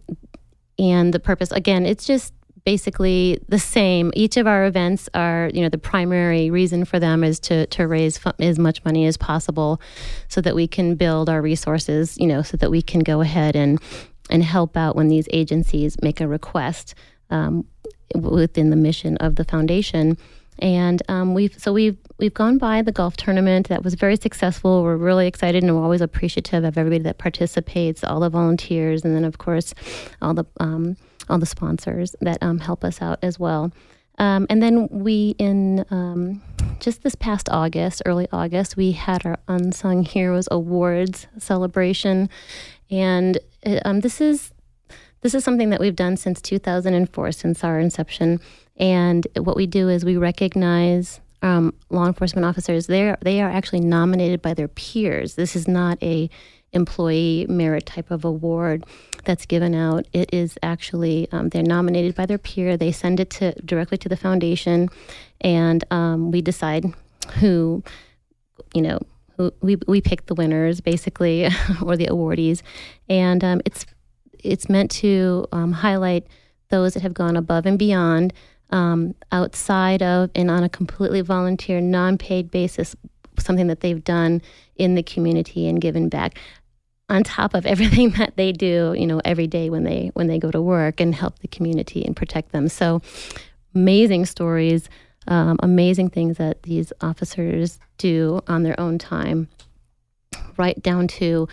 and 0.78 1.14
the 1.14 1.20
purpose 1.20 1.50
again, 1.50 1.86
it's 1.86 2.04
just 2.04 2.34
basically 2.64 3.38
the 3.48 3.59
same. 3.59 4.11
Each 4.14 4.37
of 4.37 4.46
our 4.46 4.64
events 4.64 5.09
are, 5.14 5.50
you 5.53 5.61
know, 5.62 5.68
the 5.68 5.79
primary 5.79 6.50
reason 6.50 6.85
for 6.85 6.98
them 6.98 7.22
is 7.22 7.38
to 7.40 7.66
to 7.66 7.87
raise 7.87 8.18
fu- 8.18 8.33
as 8.40 8.59
much 8.59 8.85
money 8.85 9.07
as 9.07 9.16
possible, 9.16 9.81
so 10.29 10.40
that 10.40 10.55
we 10.55 10.66
can 10.66 10.94
build 10.94 11.29
our 11.29 11.42
resources, 11.42 12.16
you 12.18 12.27
know, 12.27 12.42
so 12.42 12.57
that 12.57 12.70
we 12.70 12.83
can 12.83 13.00
go 13.00 13.20
ahead 13.20 13.55
and 13.55 13.81
and 14.31 14.42
help 14.42 14.77
out 14.77 14.96
when 14.96 15.09
these 15.09 15.29
agencies 15.33 15.96
make 16.03 16.20
a 16.20 16.27
request 16.27 16.94
um, 17.31 17.66
within 18.14 18.70
the 18.70 18.77
mission 18.77 19.16
of 19.18 19.37
the 19.37 19.44
foundation. 19.44 20.16
And 20.61 21.03
um, 21.09 21.35
we've 21.35 21.59
so 21.59 21.72
we've 21.72 21.98
we've 22.18 22.33
gone 22.33 22.59
by 22.59 22.81
the 22.81 22.92
golf 22.92 23.16
tournament 23.16 23.68
that 23.68 23.83
was 23.83 23.94
very 23.94 24.16
successful. 24.16 24.83
We're 24.85 24.96
really 24.96 25.27
excited 25.27 25.62
and 25.62 25.77
we're 25.77 25.83
always 25.83 26.00
appreciative 26.00 26.64
of 26.64 26.79
everybody 26.79 27.03
that 27.03 27.18
participates, 27.18 28.05
all 28.05 28.20
the 28.20 28.31
volunteers, 28.31 29.05
and 29.05 29.14
then 29.14 29.24
of 29.24 29.38
course 29.38 29.74
all 30.22 30.33
the 30.33 30.46
um, 30.61 30.96
all 31.28 31.38
the 31.38 31.46
sponsors 31.46 32.14
that 32.20 32.38
um, 32.42 32.58
help 32.58 32.84
us 32.84 33.00
out 33.00 33.18
as 33.22 33.38
well. 33.38 33.72
Um, 34.18 34.46
and 34.48 34.62
then 34.62 34.88
we 34.90 35.34
in 35.38 35.84
um, 35.90 36.42
just 36.78 37.02
this 37.02 37.14
past 37.14 37.48
August, 37.50 38.02
early 38.06 38.28
August, 38.32 38.76
we 38.76 38.92
had 38.92 39.26
our 39.26 39.38
Unsung 39.48 40.04
Heroes 40.04 40.48
Awards 40.50 41.26
celebration, 41.38 42.30
and 42.90 43.38
uh, 43.66 43.80
um, 43.84 44.00
this 44.00 44.20
is 44.20 44.52
this 45.22 45.34
is 45.34 45.42
something 45.42 45.70
that 45.70 45.80
we've 45.80 45.96
done 45.96 46.16
since 46.16 46.40
2004, 46.42 47.32
since 47.32 47.64
our 47.64 47.80
inception. 47.80 48.40
And 48.76 49.26
what 49.37 49.56
we 49.56 49.66
do 49.66 49.88
is 49.88 50.04
we 50.04 50.16
recognize 50.16 51.20
um, 51.42 51.74
law 51.90 52.06
enforcement 52.06 52.44
officers. 52.44 52.87
They 52.87 53.14
they 53.20 53.40
are 53.40 53.50
actually 53.50 53.80
nominated 53.80 54.42
by 54.42 54.54
their 54.54 54.68
peers. 54.68 55.34
This 55.34 55.56
is 55.56 55.66
not 55.66 55.98
a 56.02 56.30
employee 56.74 57.46
merit 57.48 57.87
type 57.87 58.10
of 58.10 58.24
award 58.24 58.84
that's 59.24 59.46
given 59.46 59.74
out. 59.74 60.06
It 60.12 60.32
is 60.32 60.58
actually 60.62 61.28
um, 61.32 61.48
they're 61.48 61.62
nominated 61.62 62.14
by 62.14 62.26
their 62.26 62.38
peer. 62.38 62.76
They 62.76 62.92
send 62.92 63.20
it 63.20 63.30
to 63.30 63.52
directly 63.62 63.98
to 63.98 64.08
the 64.08 64.16
foundation, 64.16 64.88
and 65.40 65.84
um, 65.90 66.30
we 66.30 66.42
decide 66.42 66.84
who, 67.38 67.82
you 68.74 68.82
know, 68.82 68.98
who 69.37 69.52
we 69.60 69.76
we 69.87 70.00
pick 70.00 70.26
the 70.26 70.34
winners 70.34 70.80
basically 70.80 71.46
or 71.82 71.96
the 71.96 72.06
awardees, 72.06 72.62
and 73.08 73.42
um, 73.42 73.60
it's 73.64 73.87
it's 74.42 74.68
meant 74.68 74.90
to 74.90 75.46
um, 75.52 75.72
highlight 75.72 76.26
those 76.68 76.94
that 76.94 77.02
have 77.02 77.14
gone 77.14 77.37
above 77.37 77.66
and 77.66 77.78
beyond 77.78 78.32
um, 78.70 79.14
outside 79.32 80.02
of 80.02 80.30
and 80.34 80.50
on 80.50 80.64
a 80.64 80.68
completely 80.68 81.20
volunteer, 81.20 81.80
non-paid 81.80 82.50
basis, 82.50 82.94
something 83.38 83.68
that 83.68 83.80
they've 83.80 84.04
done 84.04 84.42
in 84.76 84.94
the 84.94 85.02
community 85.02 85.68
and 85.68 85.80
given 85.80 86.08
back 86.08 86.38
on 87.08 87.22
top 87.22 87.54
of 87.54 87.66
everything 87.66 88.10
that 88.18 88.36
they 88.36 88.52
do, 88.52 88.94
you 88.96 89.06
know, 89.06 89.20
every 89.24 89.46
day 89.46 89.70
when 89.70 89.84
they 89.84 90.10
when 90.14 90.26
they 90.26 90.38
go 90.38 90.50
to 90.50 90.60
work 90.60 91.00
and 91.00 91.14
help 91.14 91.38
the 91.40 91.48
community 91.48 92.04
and 92.04 92.16
protect 92.16 92.52
them. 92.52 92.68
So 92.68 93.02
amazing 93.74 94.26
stories, 94.26 94.88
um, 95.26 95.58
amazing 95.62 96.10
things 96.10 96.38
that 96.38 96.62
these 96.62 96.92
officers 97.00 97.78
do 97.98 98.40
on 98.46 98.62
their 98.62 98.78
own 98.78 98.98
time, 98.98 99.48
right 100.56 100.80
down 100.82 101.08
to 101.08 101.48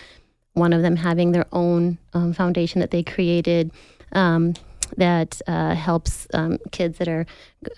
one 0.53 0.73
of 0.73 0.81
them 0.81 0.97
having 0.97 1.31
their 1.31 1.45
own 1.51 1.97
um, 2.13 2.33
foundation 2.33 2.81
that 2.81 2.91
they 2.91 3.03
created. 3.03 3.71
Um, 4.13 4.55
that 4.97 5.41
uh, 5.47 5.73
helps 5.73 6.27
um, 6.33 6.57
kids 6.71 6.97
that 6.97 7.07
are 7.07 7.25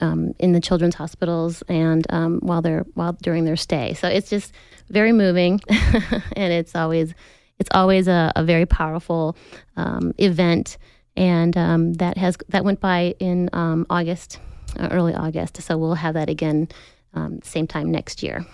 um, 0.01 0.33
in 0.39 0.51
the 0.53 0.59
children's 0.59 0.95
hospitals 0.95 1.61
and 1.69 2.07
um, 2.09 2.39
while 2.39 2.63
they're 2.63 2.85
while 2.95 3.13
during 3.21 3.45
their 3.45 3.55
stay. 3.55 3.93
So 3.93 4.07
it's 4.07 4.31
just 4.31 4.51
very 4.89 5.11
moving, 5.11 5.61
and 5.69 6.51
it's 6.51 6.75
always 6.75 7.13
it's 7.59 7.69
always 7.73 8.07
a, 8.07 8.31
a 8.35 8.43
very 8.43 8.65
powerful 8.65 9.35
um, 9.75 10.13
event. 10.17 10.77
And 11.15 11.55
um, 11.55 11.93
that 11.93 12.17
has 12.17 12.37
that 12.49 12.65
went 12.65 12.79
by 12.79 13.13
in 13.19 13.49
um, 13.53 13.85
August, 13.89 14.39
uh, 14.79 14.87
early 14.91 15.13
August. 15.13 15.61
So 15.61 15.77
we'll 15.77 15.93
have 15.93 16.15
that 16.15 16.29
again 16.29 16.69
um, 17.13 17.39
same 17.43 17.67
time 17.67 17.91
next 17.91 18.23
year. 18.23 18.45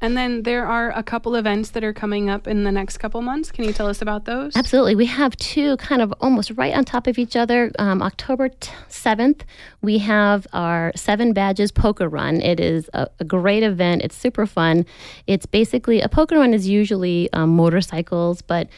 And 0.00 0.14
then 0.14 0.42
there 0.42 0.66
are 0.66 0.90
a 0.90 1.02
couple 1.02 1.34
events 1.36 1.70
that 1.70 1.82
are 1.82 1.94
coming 1.94 2.28
up 2.28 2.46
in 2.46 2.64
the 2.64 2.72
next 2.72 2.98
couple 2.98 3.22
months. 3.22 3.50
Can 3.50 3.64
you 3.64 3.72
tell 3.72 3.86
us 3.86 4.02
about 4.02 4.26
those? 4.26 4.54
Absolutely. 4.54 4.94
We 4.94 5.06
have 5.06 5.34
two 5.36 5.78
kind 5.78 6.02
of 6.02 6.12
almost 6.20 6.50
right 6.56 6.74
on 6.74 6.84
top 6.84 7.06
of 7.06 7.18
each 7.18 7.34
other. 7.34 7.72
Um, 7.78 8.02
October 8.02 8.50
t- 8.50 8.70
7th, 8.90 9.40
we 9.80 9.98
have 9.98 10.46
our 10.52 10.92
Seven 10.94 11.32
Badges 11.32 11.72
Poker 11.72 12.08
Run. 12.08 12.42
It 12.42 12.60
is 12.60 12.90
a, 12.92 13.08
a 13.20 13.24
great 13.24 13.62
event. 13.62 14.02
It's 14.02 14.16
super 14.16 14.44
fun. 14.44 14.84
It's 15.26 15.46
basically 15.46 16.02
a 16.02 16.08
poker 16.10 16.36
run 16.36 16.52
is 16.52 16.68
usually 16.68 17.32
um, 17.32 17.50
motorcycles, 17.56 18.42
but 18.42 18.68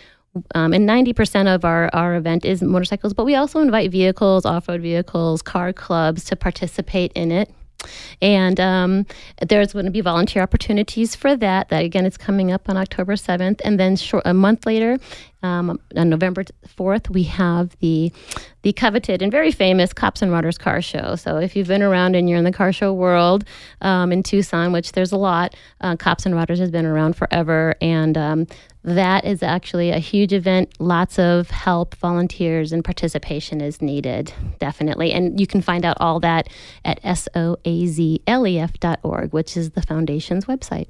um, 0.55 0.73
and 0.73 0.89
90% 0.89 1.53
of 1.53 1.65
our, 1.65 1.91
our 1.93 2.15
event 2.15 2.45
is 2.45 2.63
motorcycles, 2.63 3.13
but 3.13 3.25
we 3.25 3.35
also 3.35 3.61
invite 3.61 3.91
vehicles, 3.91 4.45
off 4.45 4.69
road 4.69 4.83
vehicles, 4.83 5.43
car 5.43 5.73
clubs 5.73 6.25
to 6.27 6.37
participate 6.37 7.13
in 7.15 7.33
it. 7.33 7.51
And 8.21 8.59
um, 8.59 9.07
there's 9.47 9.73
going 9.73 9.85
to 9.85 9.91
be 9.91 10.01
volunteer 10.01 10.43
opportunities 10.43 11.15
for 11.15 11.37
that. 11.37 11.69
That 11.69 11.85
again, 11.85 12.07
it's 12.07 12.17
coming 12.17 12.51
up 12.53 12.69
on 12.69 12.77
October 12.77 13.15
7th, 13.15 13.61
and 13.65 13.79
then 13.79 13.97
short, 13.97 14.23
a 14.27 14.35
month 14.35 14.67
later, 14.67 14.99
um, 15.43 15.81
on 15.97 16.09
November 16.09 16.45
4th, 16.67 17.11
we 17.11 17.25
have 17.25 17.77
the 17.81 18.13
the 18.63 18.73
coveted 18.73 19.23
and 19.23 19.31
very 19.31 19.53
famous 19.53 19.93
Cops 19.93 20.21
and 20.21 20.33
Rodders 20.33 20.59
Car 20.59 20.83
Show. 20.83 21.15
So 21.15 21.37
if 21.37 21.55
you've 21.55 21.69
been 21.69 21.83
around 21.83 22.17
and 22.17 22.29
you're 22.29 22.39
in 22.39 22.45
the 22.45 22.53
car 22.53 22.73
show 22.73 22.93
world 22.93 23.45
um, 23.81 24.11
in 24.11 24.25
Tucson, 24.25 24.73
which 24.73 24.93
there's 24.93 25.13
a 25.13 25.17
lot, 25.17 25.55
uh, 25.81 25.95
Cops 25.95 26.27
and 26.27 26.35
Rodders 26.35 26.59
has 26.59 26.73
been 26.73 26.85
around 26.85 27.15
forever, 27.15 27.77
and 27.81 28.19
um, 28.19 28.49
that 28.83 29.25
is 29.25 29.43
actually 29.45 29.91
a 29.91 29.99
huge 29.99 30.33
event. 30.33 30.73
Lots 30.81 31.19
of 31.21 31.51
help, 31.51 31.95
volunteers, 31.97 32.73
and 32.73 32.85
participation 32.85 33.61
is 33.61 33.81
needed, 33.81 34.33
definitely. 34.59 35.13
And 35.13 35.39
you 35.39 35.47
can 35.47 35.61
find 35.61 35.85
out 35.85 35.97
all 36.01 36.19
that 36.21 36.49
at 36.85 37.01
soazlef.org, 37.03 37.53
which 39.33 39.57
is 39.57 39.71
the 39.71 39.83
foundation's 39.83 40.47
website. 40.47 40.89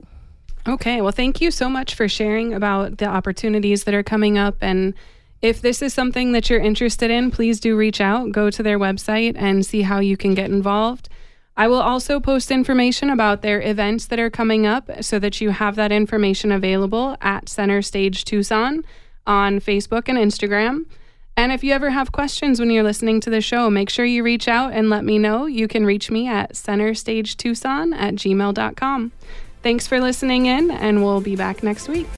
Okay, 0.68 1.00
well, 1.00 1.12
thank 1.12 1.40
you 1.40 1.50
so 1.50 1.70
much 1.70 1.94
for 1.94 2.09
sharing 2.09 2.52
about 2.52 2.98
the 2.98 3.07
opportunities 3.07 3.85
that 3.85 3.94
are 3.94 4.02
coming 4.02 4.37
up. 4.37 4.57
And 4.61 4.92
if 5.40 5.62
this 5.62 5.81
is 5.81 5.94
something 5.94 6.33
that 6.33 6.50
you're 6.50 6.61
interested 6.61 7.11
in, 7.11 7.31
please 7.31 7.59
do 7.59 7.74
reach 7.74 8.02
out, 8.02 8.33
go 8.33 8.50
to 8.50 8.62
their 8.62 8.78
website, 8.78 9.35
and 9.38 9.64
see 9.64 9.81
how 9.81 10.00
you 10.00 10.18
can 10.18 10.35
get 10.35 10.50
involved. 10.50 11.09
I 11.57 11.68
will 11.68 11.81
also 11.81 12.20
post 12.20 12.50
information 12.50 13.09
about 13.09 13.40
their 13.40 13.62
events 13.62 14.07
that 14.09 14.18
are 14.18 14.28
coming 14.28 14.66
up 14.66 14.90
so 15.02 15.18
that 15.18 15.40
you 15.40 15.50
have 15.50 15.74
that 15.76 15.90
information 15.90 16.52
available 16.52 17.16
at 17.22 17.48
Center 17.48 17.81
Stage 17.81 18.26
Tucson 18.26 18.85
on 19.26 19.61
Facebook 19.61 20.02
and 20.07 20.18
Instagram. 20.18 20.85
And 21.35 21.50
if 21.50 21.64
you 21.64 21.72
ever 21.72 21.90
have 21.90 22.12
questions 22.12 22.61
when 22.61 22.70
you're 22.70 22.85
listening 22.85 23.20
to 23.22 23.31
the 23.31 23.40
show, 23.40 23.70
make 23.70 23.88
sure 23.88 24.04
you 24.04 24.22
reach 24.22 24.48
out 24.48 24.74
and 24.74 24.90
let 24.90 25.04
me 25.04 25.18
know. 25.18 25.46
You 25.46 25.66
can 25.66 25.87
reach 25.87 26.11
me 26.11 26.28
at 26.28 26.52
centerstagetucson 26.52 27.94
at 27.96 28.16
gmail.com. 28.16 29.12
Thanks 29.62 29.87
for 29.87 30.01
listening 30.01 30.47
in, 30.47 30.71
and 30.71 31.03
we'll 31.05 31.21
be 31.21 31.37
back 31.37 31.62
next 31.62 31.88
week. 31.88 32.07